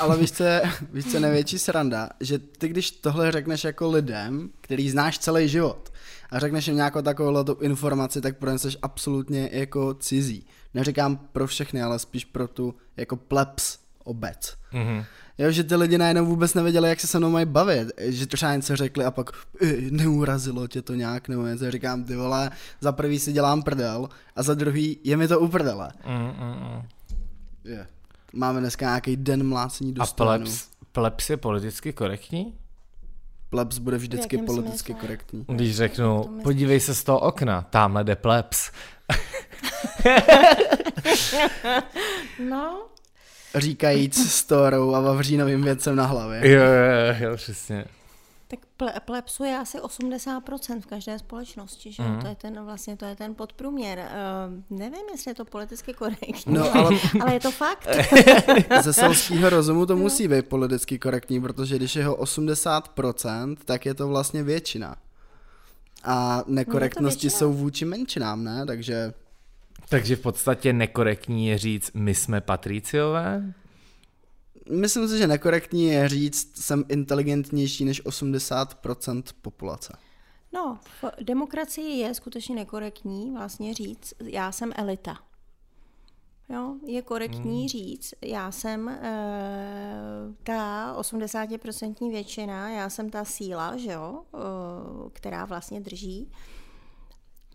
[0.00, 0.62] Ale víš co, je,
[0.92, 2.10] víš, co je největší sranda?
[2.20, 5.92] Že ty, když tohle řekneš jako lidem, který znáš celý život,
[6.30, 10.46] a řekneš jim nějakou takovou informaci, tak pro ně jsi absolutně jako cizí.
[10.74, 14.56] Neříkám pro všechny, ale spíš pro tu jako plebs obec.
[14.72, 15.04] Mm-hmm.
[15.38, 18.56] Jo, že ty lidi najednou vůbec nevěděli, jak se se mnou mají bavit, že třeba
[18.56, 19.30] něco řekli a pak
[19.90, 22.50] neurazilo tě to nějak, nebo něco říkám, ty vole,
[22.80, 25.92] za prvý si dělám prdel a za druhý je mi to u prdele.
[26.06, 26.82] Mm, mm, mm.
[27.64, 27.86] Yeah.
[28.32, 32.54] Máme dneska nějaký den mlácení do A plebs, plebs je politicky korektní?
[33.50, 35.00] Plebs bude vždycky politicky smyslu?
[35.06, 35.44] korektní.
[35.48, 38.70] Když řeknu, podívej se z toho okna, tamhle jde plebs.
[42.48, 42.86] no,
[43.54, 46.50] říkajíc storou a vavřínovým věcem na hlavě.
[46.50, 47.84] Jo, jo, jo, přesně.
[49.04, 52.02] Plepsu je asi 80% v každé společnosti, že?
[52.02, 52.20] Mm.
[52.20, 53.98] To je ten vlastně to je ten podprůměr.
[53.98, 56.90] Uh, nevím, jestli je to politicky korektní, no, ale...
[57.20, 57.88] ale je to fakt.
[58.82, 63.94] Ze selského rozumu to musí být politicky korektní, protože když je ho 80%, tak je
[63.94, 64.96] to vlastně většina.
[66.04, 68.66] A nekorektnosti no jsou vůči menšinám, ne?
[68.66, 69.12] Takže
[69.88, 73.52] takže v podstatě nekorektní je říct, my jsme patriciové?
[74.70, 79.96] Myslím si, že nekorektní je říct, jsem inteligentnější než 80% populace.
[80.52, 85.18] No, v demokracii je skutečně nekorektní vlastně říct, já jsem elita.
[86.48, 87.68] Jo, je korektní hmm.
[87.68, 89.00] říct, já jsem e,
[90.42, 94.38] ta 80% většina, já jsem ta síla, že jo, e,
[95.12, 96.30] která vlastně drží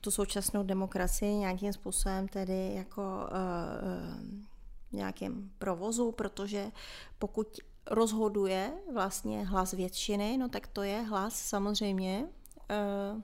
[0.01, 4.43] tu současnou demokracii nějakým způsobem tedy jako uh, uh,
[4.91, 6.71] nějakým provozu, protože
[7.19, 13.21] pokud rozhoduje vlastně hlas většiny, no tak to je hlas samozřejmě uh,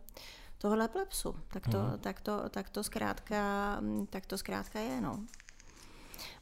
[0.57, 1.35] tohle plepsu.
[1.47, 1.99] Tak to, hmm.
[1.99, 5.01] tak, to, tak, to zkrátka, tak to zkrátka je.
[5.01, 5.19] No.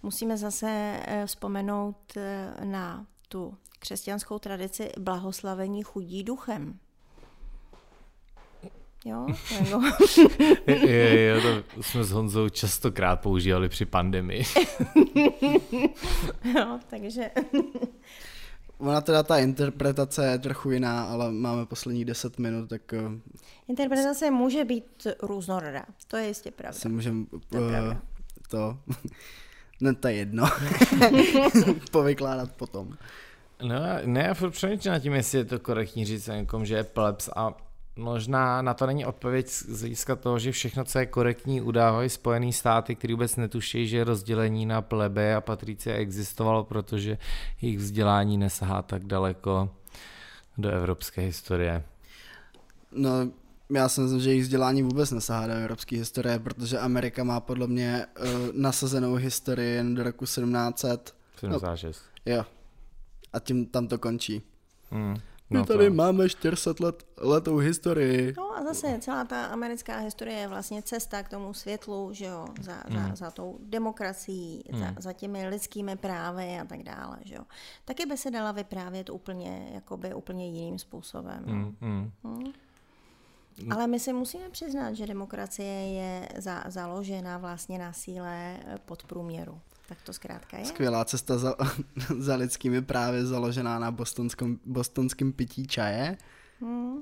[0.04, 2.14] Musíme zase vzpomenout
[2.64, 6.80] na tu křesťanskou tradici blahoslavení chudí duchem.
[9.06, 9.28] Jo,
[9.60, 9.82] jako.
[10.68, 11.42] je, je,
[11.76, 14.44] to jsme s Honzou častokrát používali při pandemii.
[16.56, 17.32] jo, takže...
[18.78, 22.94] Ona teda ta interpretace je trochu jiná, ale máme posledních 10 minut, tak...
[22.94, 23.00] Eh,
[23.68, 26.80] interpretace může být různorodá, to je jistě pravda.
[26.80, 27.94] Si můžem, to, uh,
[28.50, 28.78] to,
[29.82, 30.46] ne, to je jedno,
[31.92, 32.98] povykládat potom.
[33.64, 33.76] No,
[34.06, 37.30] ne, já furt přemýšlím nad tím, jestli je to korektní říct někom, že je plebs
[37.36, 42.10] a možná na to není odpověď z hlediska toho, že všechno, co je korektní, udávají
[42.10, 47.18] Spojené státy, který vůbec netuší, že rozdělení na plebe a patricie existovalo, protože
[47.62, 49.70] jejich vzdělání nesahá tak daleko
[50.58, 51.84] do evropské historie.
[52.92, 53.10] No,
[53.70, 57.68] já si myslím, že jejich vzdělání vůbec nesahá do evropské historie, protože Amerika má podle
[57.68, 61.16] mě uh, nasazenou historii jen do roku 1700.
[61.40, 62.02] 76.
[62.26, 62.46] No, jo.
[63.34, 64.42] A tím tam to končí.
[64.92, 65.16] Hmm.
[65.52, 65.94] My no tady to...
[65.94, 68.34] máme 400 let letou historii.
[68.38, 72.46] No a zase celá ta americká historie je vlastně cesta k tomu světlu, že jo,
[72.62, 72.96] za, mm.
[72.96, 74.80] za, za tou demokracií, mm.
[74.80, 77.42] za, za těmi lidskými právy a tak dále, že jo.
[77.86, 81.44] Taky by se dala vyprávět úplně, jakoby úplně jiným způsobem.
[81.46, 81.54] No.
[81.54, 81.76] Mm.
[81.82, 82.12] Mm.
[82.24, 82.54] Hmm?
[83.72, 89.60] Ale my si musíme přiznat, že demokracie je za, založena vlastně na síle podprůměru.
[89.92, 90.66] Tak to zkrátka je.
[90.66, 91.56] Skvělá cesta za,
[92.18, 96.18] za lidskými právě založená na bostonském, bostonském pití čaje.
[96.62, 97.02] Mm,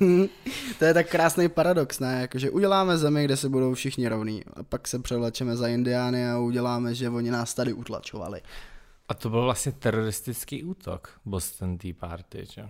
[0.00, 0.28] mm.
[0.78, 2.20] to je tak krásný paradox, ne?
[2.20, 4.44] Jakože uděláme zemi, kde se budou všichni rovní.
[4.44, 8.40] A pak se převlečeme za indiány a uděláme, že oni nás tady utlačovali.
[9.08, 12.68] A to byl vlastně teroristický útok Boston Tea Party, že?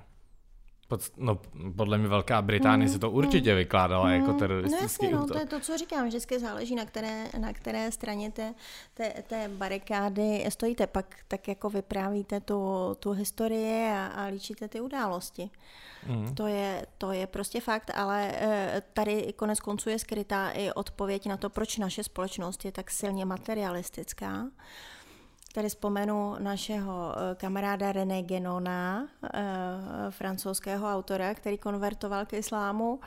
[0.92, 1.38] Pod, no,
[1.76, 5.08] podle mě Velká Británie mm, se to určitě mm, vykládala mm, jako teroristický no jasně,
[5.08, 5.28] útok.
[5.28, 8.54] No, to je to, co říkám, vždycky záleží, na které, na které straně té,
[8.94, 14.80] té, té barikády stojíte, pak tak jako vyprávíte tu, tu historii a, a líčíte ty
[14.80, 15.50] události.
[16.06, 16.34] Mm.
[16.34, 21.26] To, je, to je prostě fakt, ale eh, tady konec konců je skrytá i odpověď
[21.26, 24.46] na to, proč naše společnost je tak silně materialistická.
[25.52, 29.40] Tady vzpomenu našeho eh, kamaráda René Genona, eh,
[30.10, 33.00] francouzského autora, který konvertoval k islámu.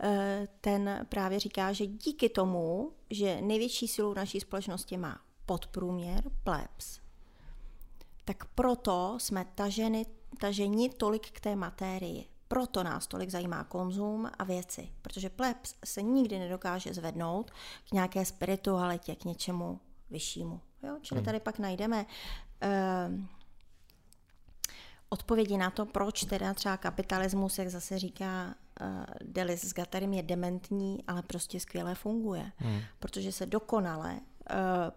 [0.00, 7.00] Eh, ten právě říká, že díky tomu, že největší silu naší společnosti má podprůměr, plebs,
[8.24, 10.06] tak proto jsme taženi,
[10.40, 12.26] taženi tolik k té matérii.
[12.48, 17.50] Proto nás tolik zajímá konzum a věci, protože plebs se nikdy nedokáže zvednout
[17.88, 19.80] k nějaké spiritualitě, k něčemu
[20.10, 20.60] vyššímu.
[20.86, 20.98] Jo?
[21.02, 21.24] Čili hmm.
[21.24, 22.06] tady pak najdeme
[22.64, 23.24] uh,
[25.08, 28.86] odpovědi na to, proč teda třeba kapitalismus, jak zase říká uh,
[29.24, 32.52] Delis s Gatarem, je dementní, ale prostě skvěle funguje.
[32.56, 32.80] Hmm.
[32.98, 34.18] Protože se dokonale uh,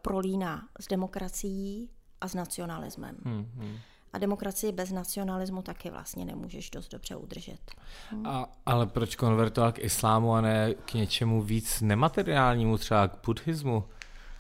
[0.02, 1.90] prolíná s demokracií
[2.22, 3.18] a s nacionalismem.
[3.26, 3.78] Hmm, hmm.
[4.14, 7.72] A demokracii bez nacionalismu taky vlastně nemůžeš dost dobře udržet.
[8.10, 8.28] Hmm.
[8.28, 13.84] A, ale proč konvertovat k islámu a ne k něčemu víc nemateriálnímu, třeba k buddhismu?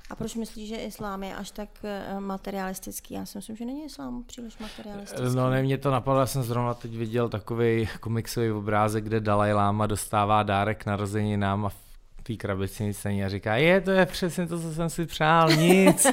[0.09, 3.13] A proč myslíš, že islám je až tak eh, materialistický?
[3.13, 5.35] Já si myslím, že není islám příliš materialistický.
[5.35, 9.53] No ne, mě to napadlo, já jsem zrovna teď viděl takový komiksový obrázek, kde Dalaj
[9.53, 11.69] Lama dostává dárek narozeninám a
[12.23, 15.51] té krabici nic není a říká, je, to je přesně to, co jsem si přál,
[15.51, 16.07] nic.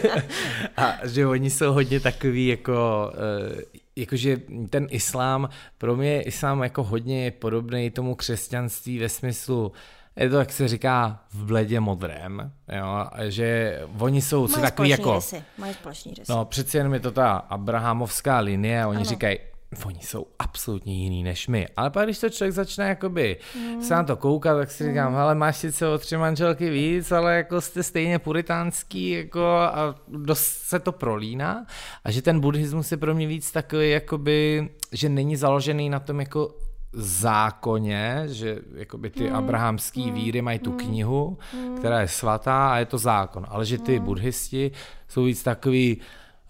[0.76, 3.62] a že oni jsou hodně takový jako, eh,
[3.96, 4.40] jakože
[4.70, 5.48] ten islám,
[5.78, 9.72] pro mě je islám jako hodně podobný tomu křesťanství ve smyslu,
[10.16, 15.14] je to, jak se říká, v bledě modrém, jo, že oni jsou mají takový jako...
[15.14, 15.42] Rysy.
[15.58, 16.32] Mají společný rysy.
[16.32, 19.04] No, přeci jenom je to ta abrahamovská linie oni ano.
[19.04, 19.38] říkají,
[19.84, 21.68] oni jsou absolutně jiný než my.
[21.76, 23.82] Ale pak když to člověk začne jakoby mm.
[23.82, 25.18] se na to koukat, tak si říkám, mm.
[25.18, 30.44] ale máš sice o tři manželky víc, ale jako jste stejně puritánský jako a dost
[30.44, 31.66] se to prolíná
[32.04, 36.20] a že ten buddhismus je pro mě víc takový jakoby, že není založený na tom
[36.20, 36.54] jako
[36.92, 39.36] zákoně, že jakoby ty mm.
[39.36, 40.14] abrahamský mm.
[40.14, 40.78] víry mají tu mm.
[40.78, 41.38] knihu,
[41.76, 44.70] která je svatá a je to zákon, ale že ty buddhisti
[45.08, 46.00] jsou víc takový,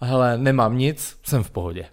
[0.01, 1.85] hele, nemám nic, jsem v pohodě.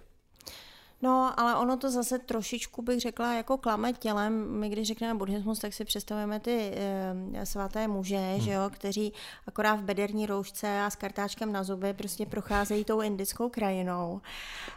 [1.01, 4.59] No, ale ono to zase trošičku bych řekla jako klame tělem.
[4.59, 8.41] My když řekneme buddhismus, tak si představujeme ty e, svaté muže, hmm.
[8.41, 9.13] že jo, kteří
[9.47, 14.21] akorát v bederní roušce a s kartáčkem na zuby prostě procházejí tou indickou krajinou.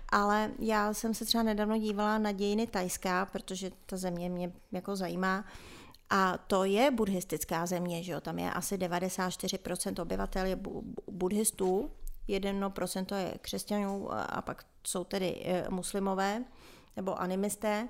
[0.08, 4.96] Ale já jsem se třeba nedávno dívala na dějiny Tajská, protože ta země mě jako
[4.96, 5.44] zajímá.
[6.10, 8.20] A to je buddhistická země, že jo?
[8.20, 10.58] Tam je asi 94% obyvatel je
[11.10, 11.90] buddhistů,
[12.28, 16.44] 1% je křesťanů a pak jsou tedy eh, muslimové
[16.96, 17.88] nebo animisté.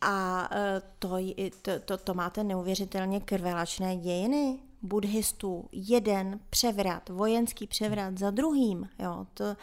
[0.00, 1.16] A eh, to,
[1.62, 5.68] to, to, to máte neuvěřitelně krvelačné dějiny buddhistů.
[5.72, 8.88] Jeden převrat, vojenský převrat za druhým.
[8.98, 9.56] Jo, to,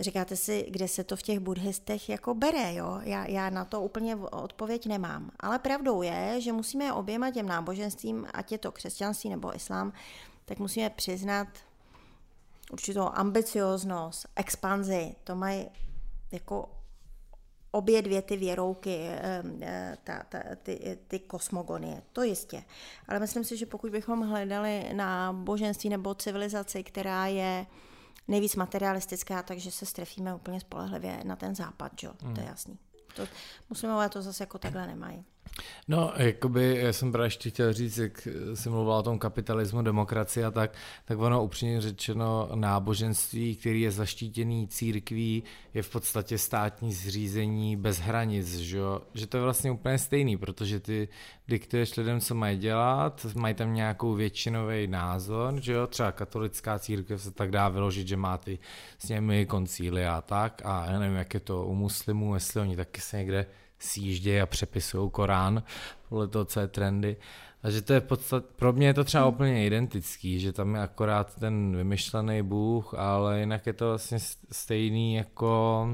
[0.00, 3.00] říkáte si, kde se to v těch buddhistech jako bere, jo?
[3.02, 5.30] Já, já na to úplně odpověď nemám.
[5.40, 9.92] Ale pravdou je, že musíme oběma těm náboženstvím, ať je to křesťanství nebo islám,
[10.44, 11.48] tak musíme přiznat
[12.72, 15.66] určitou ambicioznost, expanzi, to mají
[16.32, 16.68] jako
[17.70, 22.64] obě dvě ty věrouky, eh, ta, ta, ty, ty kosmogonie, to jistě.
[23.08, 27.66] Ale myslím si, že pokud bychom hledali na boženství nebo civilizaci, která je
[28.28, 32.12] nejvíc materialistická, takže se strefíme úplně spolehlivě na ten západ, jo?
[32.22, 32.34] Mm.
[32.34, 32.50] to je hmm.
[32.50, 32.78] jasný.
[33.16, 33.26] To,
[33.70, 35.24] muslimové to zase jako takhle nemají.
[35.88, 40.44] No, jakoby, já jsem právě ještě chtěl říct, jak jsi mluvil o tom kapitalismu, demokracii
[40.44, 40.74] a tak,
[41.04, 45.42] tak ono upřímně řečeno náboženství, který je zaštítěný církví,
[45.74, 48.78] je v podstatě státní zřízení bez hranic, že,
[49.14, 51.08] že to je vlastně úplně stejný, protože ty
[51.48, 57.22] diktuješ lidem, co mají dělat, mají tam nějakou většinový názor, že jo, třeba katolická církev
[57.22, 58.58] se tak dá vyložit, že má ty
[58.98, 62.76] s nimi koncíly a tak a já nevím, jak je to u muslimů, jestli oni
[62.76, 63.46] taky se někde
[63.78, 65.62] sjíždějí a přepisují Korán
[66.08, 67.16] podle toho, co je trendy.
[67.62, 71.34] Takže to je podstat, pro mě je to třeba úplně identický, že tam je akorát
[71.34, 74.18] ten vymyšlený Bůh, ale jinak je to vlastně
[74.52, 75.88] stejný jako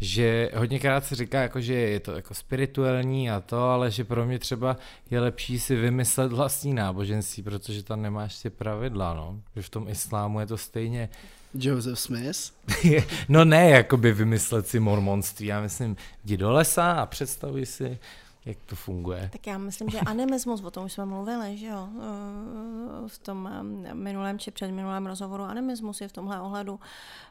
[0.00, 4.26] že hodněkrát se říká, jako, že je to jako spirituální a to, ale že pro
[4.26, 4.76] mě třeba
[5.10, 9.40] je lepší si vymyslet vlastní náboženství, protože tam nemáš ty pravidla, no.
[9.56, 11.08] Že v tom islámu je to stejně
[11.54, 12.52] Joseph Smith?
[13.28, 15.46] no ne, jakoby vymyslet si mormonství.
[15.46, 17.98] Já myslím, jdi do lesa a představuj si,
[18.44, 19.28] jak to funguje.
[19.32, 23.50] Tak já myslím, že animismus, o tom už jsme mluvili, že jo, eh, v tom
[23.86, 26.80] eh, minulém či předminulém rozhovoru, animismus je v tomhle ohledu,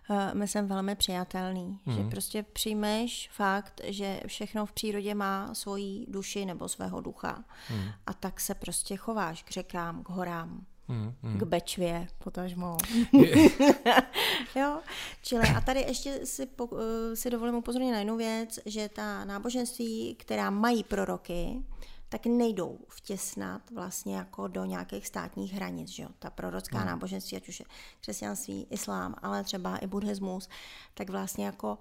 [0.10, 1.80] eh, myslím, velmi přijatelný.
[1.86, 1.94] Mm.
[1.94, 2.10] Že mhm.
[2.10, 7.44] prostě přijmeš fakt, že všechno v přírodě má svoji duši nebo svého ducha.
[7.70, 7.90] Mm.
[8.08, 11.40] A tak se prostě chováš k řekám, k horám, Hmm, hmm.
[11.40, 12.78] k Bečvě, potažmo.
[14.56, 14.80] jo,
[15.22, 19.26] čili a tady ještě si, po, eh, si dovolím upozornit na jednu věc, že ta
[19.26, 21.64] náboženství, která mají proroky,
[22.10, 25.90] tak nejdou vtěsnat vlastně jako do nějakých státních hranic.
[25.90, 26.10] Že jo?
[26.20, 26.88] Ta prorocká hmm.
[26.88, 27.66] náboženství, ať už je
[28.02, 30.50] křesťanství, islám, ale třeba i buddhismus,
[30.94, 31.78] tak vlastně jako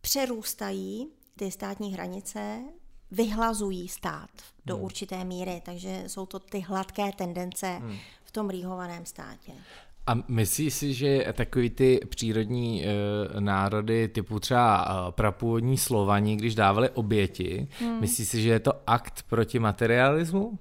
[0.00, 2.62] přerůstají ty státní hranice
[3.10, 4.30] vyhlazují stát
[4.66, 4.84] do hmm.
[4.84, 7.96] určité míry, takže jsou to ty hladké tendence hmm.
[8.24, 9.52] v tom rýhovaném státě.
[10.06, 12.90] A myslíš si, že takový ty přírodní e,
[13.40, 18.00] národy typu třeba e, prapůvodní Slovani, když dávali oběti, hmm.
[18.00, 20.58] myslíš si, že je to akt proti materialismu?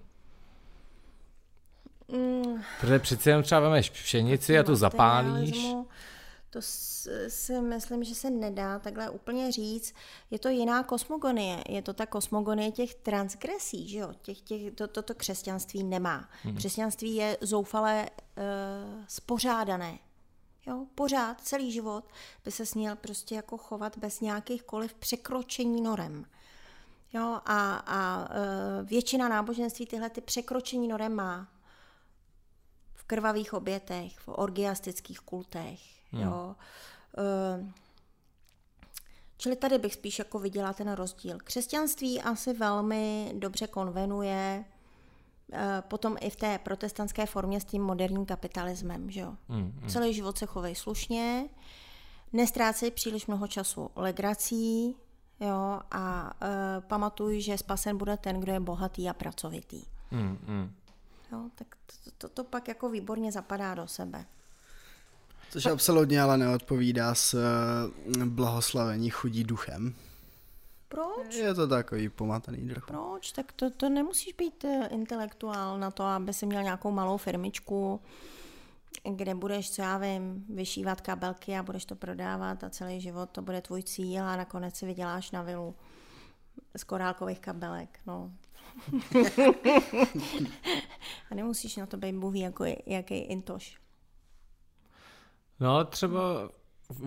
[2.12, 2.62] Mm.
[2.82, 5.76] Protože přece jenom třeba vemeš pšenici a tu zapálíš.
[6.50, 6.60] To
[7.28, 9.94] si myslím, že se nedá takhle úplně říct.
[10.32, 11.64] Je to jiná kosmogonie.
[11.70, 14.14] Je to ta kosmogonie těch transgresí, že jo?
[14.22, 16.30] Těch, těch, to, to, to křesťanství nemá.
[16.44, 16.56] Hmm.
[16.56, 18.44] Křesťanství je zoufale uh,
[19.08, 20.00] spořádané.
[20.68, 22.04] Jo, pořád, celý život
[22.46, 26.26] by se směl prostě jako chovat bez nějakýchkoliv překročení norem.
[27.14, 31.48] Jo, a, a e, většina náboženství tyhle ty překročení norem má
[32.94, 35.99] v krvavých obětech, v orgiastických kultech.
[36.12, 36.22] Hmm.
[36.22, 36.56] Jo.
[37.18, 37.74] E,
[39.38, 41.38] čili tady bych spíš jako viděla ten rozdíl.
[41.44, 44.66] Křesťanství asi velmi dobře konvenuje
[45.54, 49.12] e, potom i v té protestantské formě s tím moderním kapitalismem.
[49.12, 49.36] Že jo?
[49.50, 49.90] Hmm, hmm.
[49.90, 51.50] Celý život se chovej slušně,
[52.34, 54.96] nestrácej příliš mnoho času legrací,
[55.40, 59.86] Jo, a e, pamatuj, že spasen bude ten, kdo je bohatý a pracovitý.
[60.12, 60.76] Mm, mm.
[61.32, 64.26] Jo, tak to, to, to pak jako výborně zapadá do sebe.
[65.50, 69.96] Což absolutně ale neodpovídá s uh, blahoslavení chudí duchem.
[70.90, 71.36] Proč?
[71.36, 72.86] Je to takový pomatený druh.
[72.88, 73.32] Proč?
[73.32, 78.02] Tak to, to nemusíš být e, intelektuál na to, aby si měl nějakou malou firmičku,
[79.16, 83.42] kde budeš, co já vím, vyšívat kabelky a budeš to prodávat a celý život to
[83.42, 85.76] bude tvůj cíl a nakonec si vyděláš na vilu
[86.78, 88.32] z korálkových kabelek, no.
[91.32, 93.78] a nemusíš na to být bůh jako jaký intoš.
[95.60, 96.50] No třeba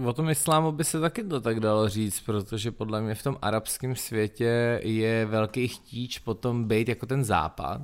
[0.04, 3.38] o tom islámu by se taky to tak dalo říct, protože podle mě v tom
[3.42, 7.80] arabském světě je velký chtíč potom být jako ten západ,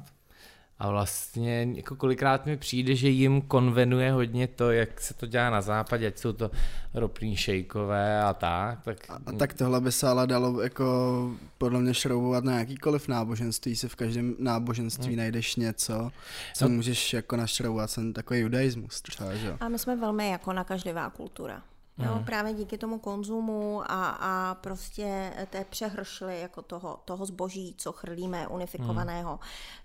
[0.79, 5.51] a vlastně jako kolikrát mi přijde, že jim konvenuje hodně to, jak se to dělá
[5.51, 6.51] na západě, ať jsou to
[6.95, 8.83] ropní šejkové a tak.
[8.85, 9.11] Tak...
[9.11, 13.77] A, a tak tohle by se ale dalo jako podle mě šroubovat na jakýkoliv náboženství,
[13.77, 15.17] si v každém náboženství hmm.
[15.17, 16.11] najdeš něco,
[16.55, 16.75] co no.
[16.75, 19.57] můžeš jako našroubovat, jsem takový judaismus třeba, že?
[19.61, 21.63] A my jsme velmi jako nakažlivá kultura.
[21.99, 22.25] Jo, mm.
[22.25, 28.49] právě díky tomu konzumu a, a prostě té přehršly jako toho, toho zboží, co chrlíme,
[28.49, 29.39] unifikovaného, mm.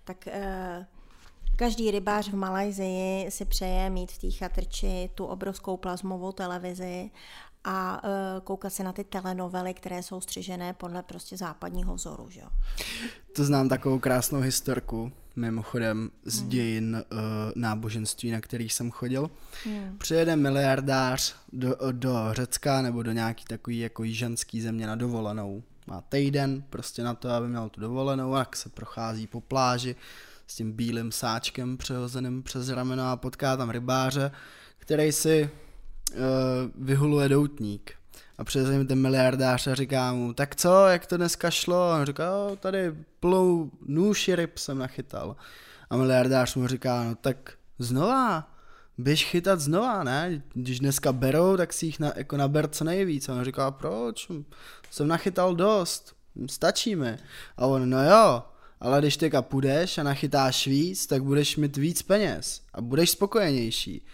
[0.04, 0.86] tak eh,
[1.56, 7.10] každý rybář v Malajzii si přeje mít v té chatrči tu obrovskou plazmovou televizi
[7.64, 8.10] a uh,
[8.44, 12.30] koukat se na ty telenovely, které jsou střižené podle prostě západního vzoru.
[12.30, 12.42] Že?
[13.36, 16.48] To znám takovou krásnou historku, mimochodem z hmm.
[16.48, 17.18] dějin uh,
[17.54, 19.30] náboženství, na kterých jsem chodil.
[19.64, 19.98] Hmm.
[19.98, 25.62] Přijede miliardář do, do Řecka nebo do nějaký takový jako jižanský země na dovolenou.
[25.86, 29.96] Má týden prostě na to, aby měl tu dovolenou, jak se prochází po pláži
[30.46, 34.30] s tím bílým sáčkem přehozeným přes rameno a potká tam rybáře,
[34.78, 35.50] který si
[36.74, 37.92] vyhuluje doutník.
[38.38, 41.90] A přes ním ten miliardář a říká mu, tak co, jak to dneska šlo?
[41.90, 45.36] A on říká, tady plnou nůši ryb jsem nachytal.
[45.90, 48.50] A miliardář mu říká, no tak znova,
[48.98, 50.42] běž chytat znova, ne?
[50.54, 53.28] Když dneska berou, tak si jich na, jako naber co nejvíc.
[53.28, 54.28] A on říká, proč?
[54.90, 56.16] Jsem nachytal dost,
[56.50, 57.16] stačí mi.
[57.56, 58.42] A on, no jo,
[58.80, 64.06] ale když teďka půjdeš a nachytáš víc, tak budeš mít víc peněz a budeš spokojenější.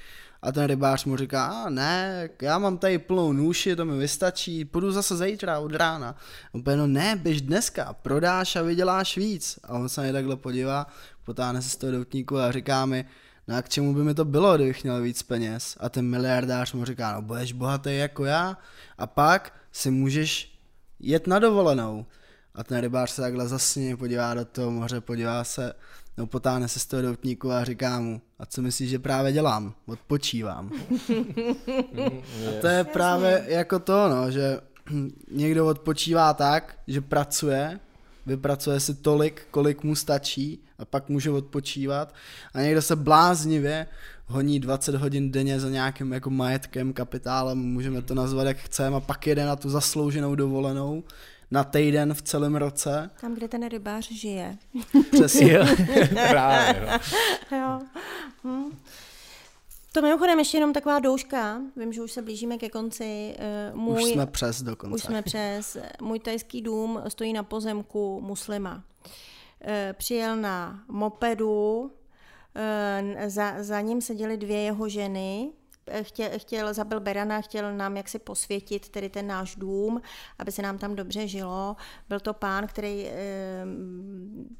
[0.42, 4.64] A ten rybář mu říká, a ne, já mám tady plnou nůši, to mi vystačí,
[4.64, 6.08] půjdu zase zítra od rána.
[6.08, 9.58] A úplně, no ne, běž dneska, prodáš a vyděláš víc.
[9.64, 10.86] A on se na takhle podívá,
[11.24, 13.04] potáhne se z toho doutníku a říká mi,
[13.48, 15.76] no a k čemu by mi to bylo, kdybych měl víc peněz?
[15.80, 18.58] A ten miliardář mu říká, no budeš bohatý jako já
[18.98, 20.58] a pak si můžeš
[21.00, 22.06] jet na dovolenou.
[22.54, 25.72] A ten rybář se takhle zasně podívá do toho moře, podívá se,
[26.20, 29.74] no potáhne se z toho doutníku a říká mu, a co myslíš, že právě dělám?
[29.86, 30.70] Odpočívám.
[32.48, 34.60] a to je právě jako to, no, že
[35.30, 37.80] někdo odpočívá tak, že pracuje,
[38.26, 42.14] vypracuje si tolik, kolik mu stačí a pak může odpočívat
[42.54, 43.86] a někdo se bláznivě
[44.26, 49.00] honí 20 hodin denně za nějakým jako majetkem, kapitálem, můžeme to nazvat jak chceme a
[49.00, 51.02] pak jede na tu zaslouženou dovolenou
[51.50, 53.10] na týden v celém roce.
[53.20, 54.58] Tam, kde ten rybář žije.
[55.12, 55.58] Přesně.
[56.30, 56.88] Právě.
[57.52, 57.58] No.
[57.58, 57.80] jo.
[58.44, 58.76] Hm.
[59.92, 63.34] To mimochodem ještě jenom taková douška, vím, že už se blížíme ke konci.
[63.38, 64.94] Eh, můj, už jsme přes dokonce.
[64.94, 65.76] Už jsme přes.
[66.02, 68.84] Můj tajský dům stojí na pozemku muslima.
[69.60, 71.90] Eh, přijel na mopedu,
[72.54, 75.50] eh, za, za ním seděly dvě jeho ženy,
[76.02, 80.02] chtěl, chtěl zabil Berana, chtěl nám jaksi posvětit tedy ten náš dům,
[80.38, 81.76] aby se nám tam dobře žilo.
[82.08, 83.12] Byl to pán, který e,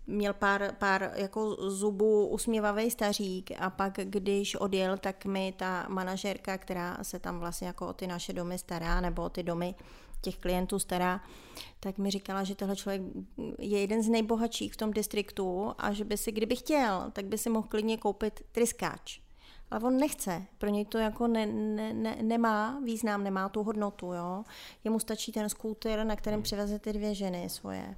[0.07, 6.59] měl pár, pár jako zubů usměvavý stařík a pak, když odjel, tak mi ta manažerka,
[6.59, 9.74] která se tam vlastně jako o ty naše domy stará, nebo o ty domy
[10.20, 11.20] těch klientů stará,
[11.81, 13.03] tak mi říkala, že tenhle člověk
[13.59, 17.39] je jeden z nejbohatších v tom distriktu a že by si, kdyby chtěl, tak by
[17.39, 19.20] si mohl klidně koupit tryskáč
[19.71, 20.43] ale on nechce.
[20.59, 24.12] Pro něj to jako ne, ne, ne, nemá význam, nemá tu hodnotu.
[24.12, 24.45] Jo?
[24.85, 27.95] Jemu stačí ten skúter, na kterém přiveze ty dvě ženy svoje.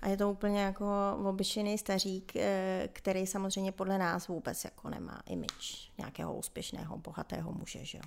[0.00, 0.86] A je to úplně jako
[1.24, 7.84] obyčejný stařík, eh, který samozřejmě podle nás vůbec jako nemá image nějakého úspěšného, bohatého muže.
[7.84, 8.04] Že jo?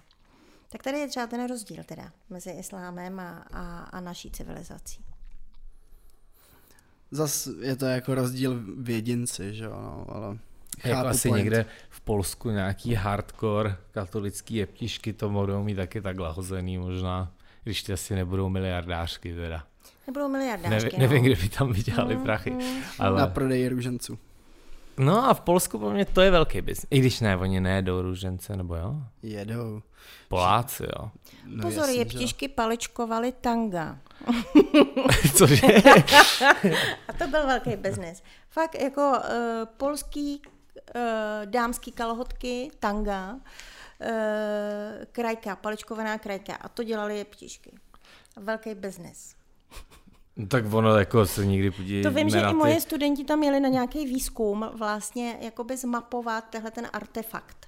[0.70, 5.06] Tak tady je třeba ten rozdíl teda mezi islámem a, a, a naší civilizací.
[7.12, 10.40] Zas je to jako rozdíl v jedinci, že jo, no, ale
[10.84, 11.44] jako asi point.
[11.44, 17.32] někde v Polsku nějaký hardcore katolický jeptišky to budou mít taky tak lahozený možná,
[17.64, 19.64] když ty asi nebudou miliardářky teda.
[20.08, 21.00] Nebudou miliardářky, Nevím, no.
[21.00, 22.52] nevím kde by tam vydělali mm, prachy.
[22.52, 22.62] Mm.
[23.00, 23.22] Ale...
[23.22, 24.18] Na prodej růženců.
[24.98, 26.88] No a v Polsku pro mě to je velký biznis.
[26.92, 28.96] I když ne, oni nejedou růžence, nebo jo?
[29.24, 29.82] Jedou.
[30.30, 31.12] Poláci, jo.
[31.46, 33.98] No, Pozor, je ptišky paličkovali tanga.
[35.36, 35.68] Cože?
[37.08, 38.24] a to byl velký biznis.
[38.50, 40.42] Fakt jako uh, polský
[41.46, 44.08] dámský kalhotky, tanga, uh,
[45.12, 46.56] krajka, paličkovaná krajka.
[46.56, 47.72] A to dělali je ptišky.
[48.38, 49.36] Velký biznis.
[50.38, 53.60] No, tak ono jako se nikdy podívej To vím, že i moje studenti tam jeli
[53.60, 57.66] na nějaký výzkum vlastně jakoby zmapovat tehle ten artefakt.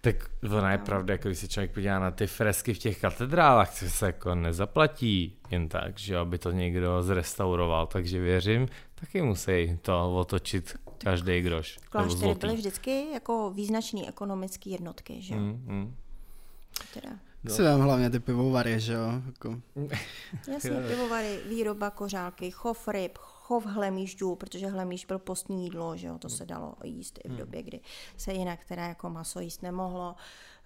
[0.00, 0.16] Tak
[0.56, 3.90] ona je pravda, jako když se člověk podívá na ty fresky v těch katedrálách, co
[3.90, 8.68] se jako nezaplatí jen tak, že aby to někdo zrestauroval, takže věřím,
[9.04, 11.78] taky musí to otočit každý groš.
[11.90, 15.96] Kláštery byly vždycky jako význačný ekonomický jednotky, že mm, mm.
[16.94, 17.10] Teda.
[17.48, 19.22] Si vem hlavně ty pivovary, že jo?
[19.26, 19.60] Jako...
[20.52, 26.18] Jasně, pivovary, výroba kořálky, chov ryb, chov hlemížďů, protože hlemíž byl postní jídlo, že jo?
[26.18, 27.38] To se dalo jíst i v hmm.
[27.38, 27.80] době, kdy
[28.16, 30.14] se jinak teda jako maso jíst nemohlo.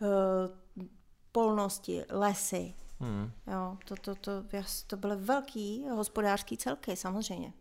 [0.00, 0.84] Uh,
[1.32, 3.30] polnosti, lesy, Hmm.
[3.46, 4.44] Jo, to, to, to,
[4.86, 7.52] to byly velký hospodářský celky, samozřejmě.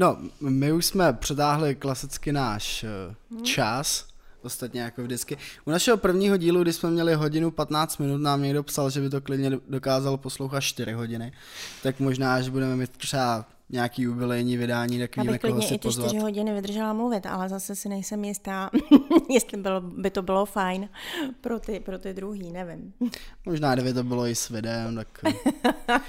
[0.00, 2.84] No, my už jsme předáhli klasicky náš
[3.30, 3.44] hmm.
[3.44, 4.06] čas,
[4.42, 5.36] ostatně jako vždycky.
[5.64, 9.10] U našeho prvního dílu, kdy jsme měli hodinu 15 minut, nám někdo psal, že by
[9.10, 11.32] to klidně dokázal poslouchat 4 hodiny.
[11.82, 15.92] Tak možná, až budeme mít třeba nějaký jubilejní vydání, tak víme, koho si i ty
[15.92, 18.70] 4 hodiny vydržela mluvit, ale zase si nejsem jistá,
[19.30, 20.88] jestli bylo, by to bylo fajn
[21.40, 22.92] pro ty, pro ty druhý, nevím.
[23.46, 25.08] Možná, kdyby to bylo i s videem, tak...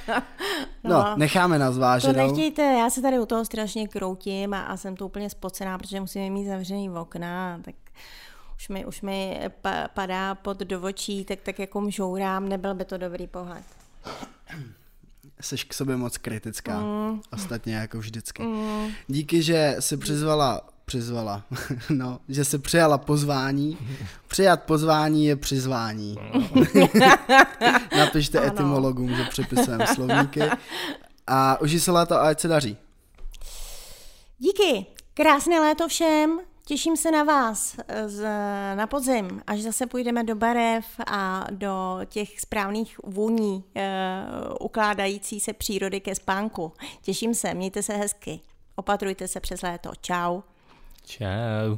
[0.84, 2.14] no, no, necháme na zváženou.
[2.14, 5.78] To nechtějte, já se tady u toho strašně kroutím a, a jsem to úplně spocená,
[5.78, 7.76] protože musíme mít zavřený okna, tak
[8.56, 9.40] už mi, už mi
[9.94, 13.64] padá pod do očí, tak, tak jako mžourám, nebyl by to dobrý pohled.
[15.42, 17.22] Jsi k sobě moc kritická, mm.
[17.34, 18.44] ostatně jako vždycky.
[18.44, 18.88] Mm.
[19.08, 21.44] Díky, že si přizvala, přizvala,
[21.90, 23.78] no, že si přijala pozvání.
[24.28, 26.18] Přijat pozvání je přizvání.
[27.98, 28.48] Napište ano.
[28.48, 30.42] etymologům, že přepisujeme slovníky.
[31.28, 32.78] A užij se léto a ať se daří.
[34.38, 34.86] Díky.
[35.14, 36.40] Krásné léto všem.
[36.66, 38.24] Těším se na vás eh, z,
[38.76, 44.24] na podzim, až zase půjdeme do barev a do těch správných vůní e,
[44.60, 46.74] ukládající se přírody ke spánku.
[47.02, 48.40] Těším se, mějte se hezky,
[48.76, 49.92] opatrujte se přes léto.
[50.02, 50.42] Čau.
[51.06, 51.78] Čau.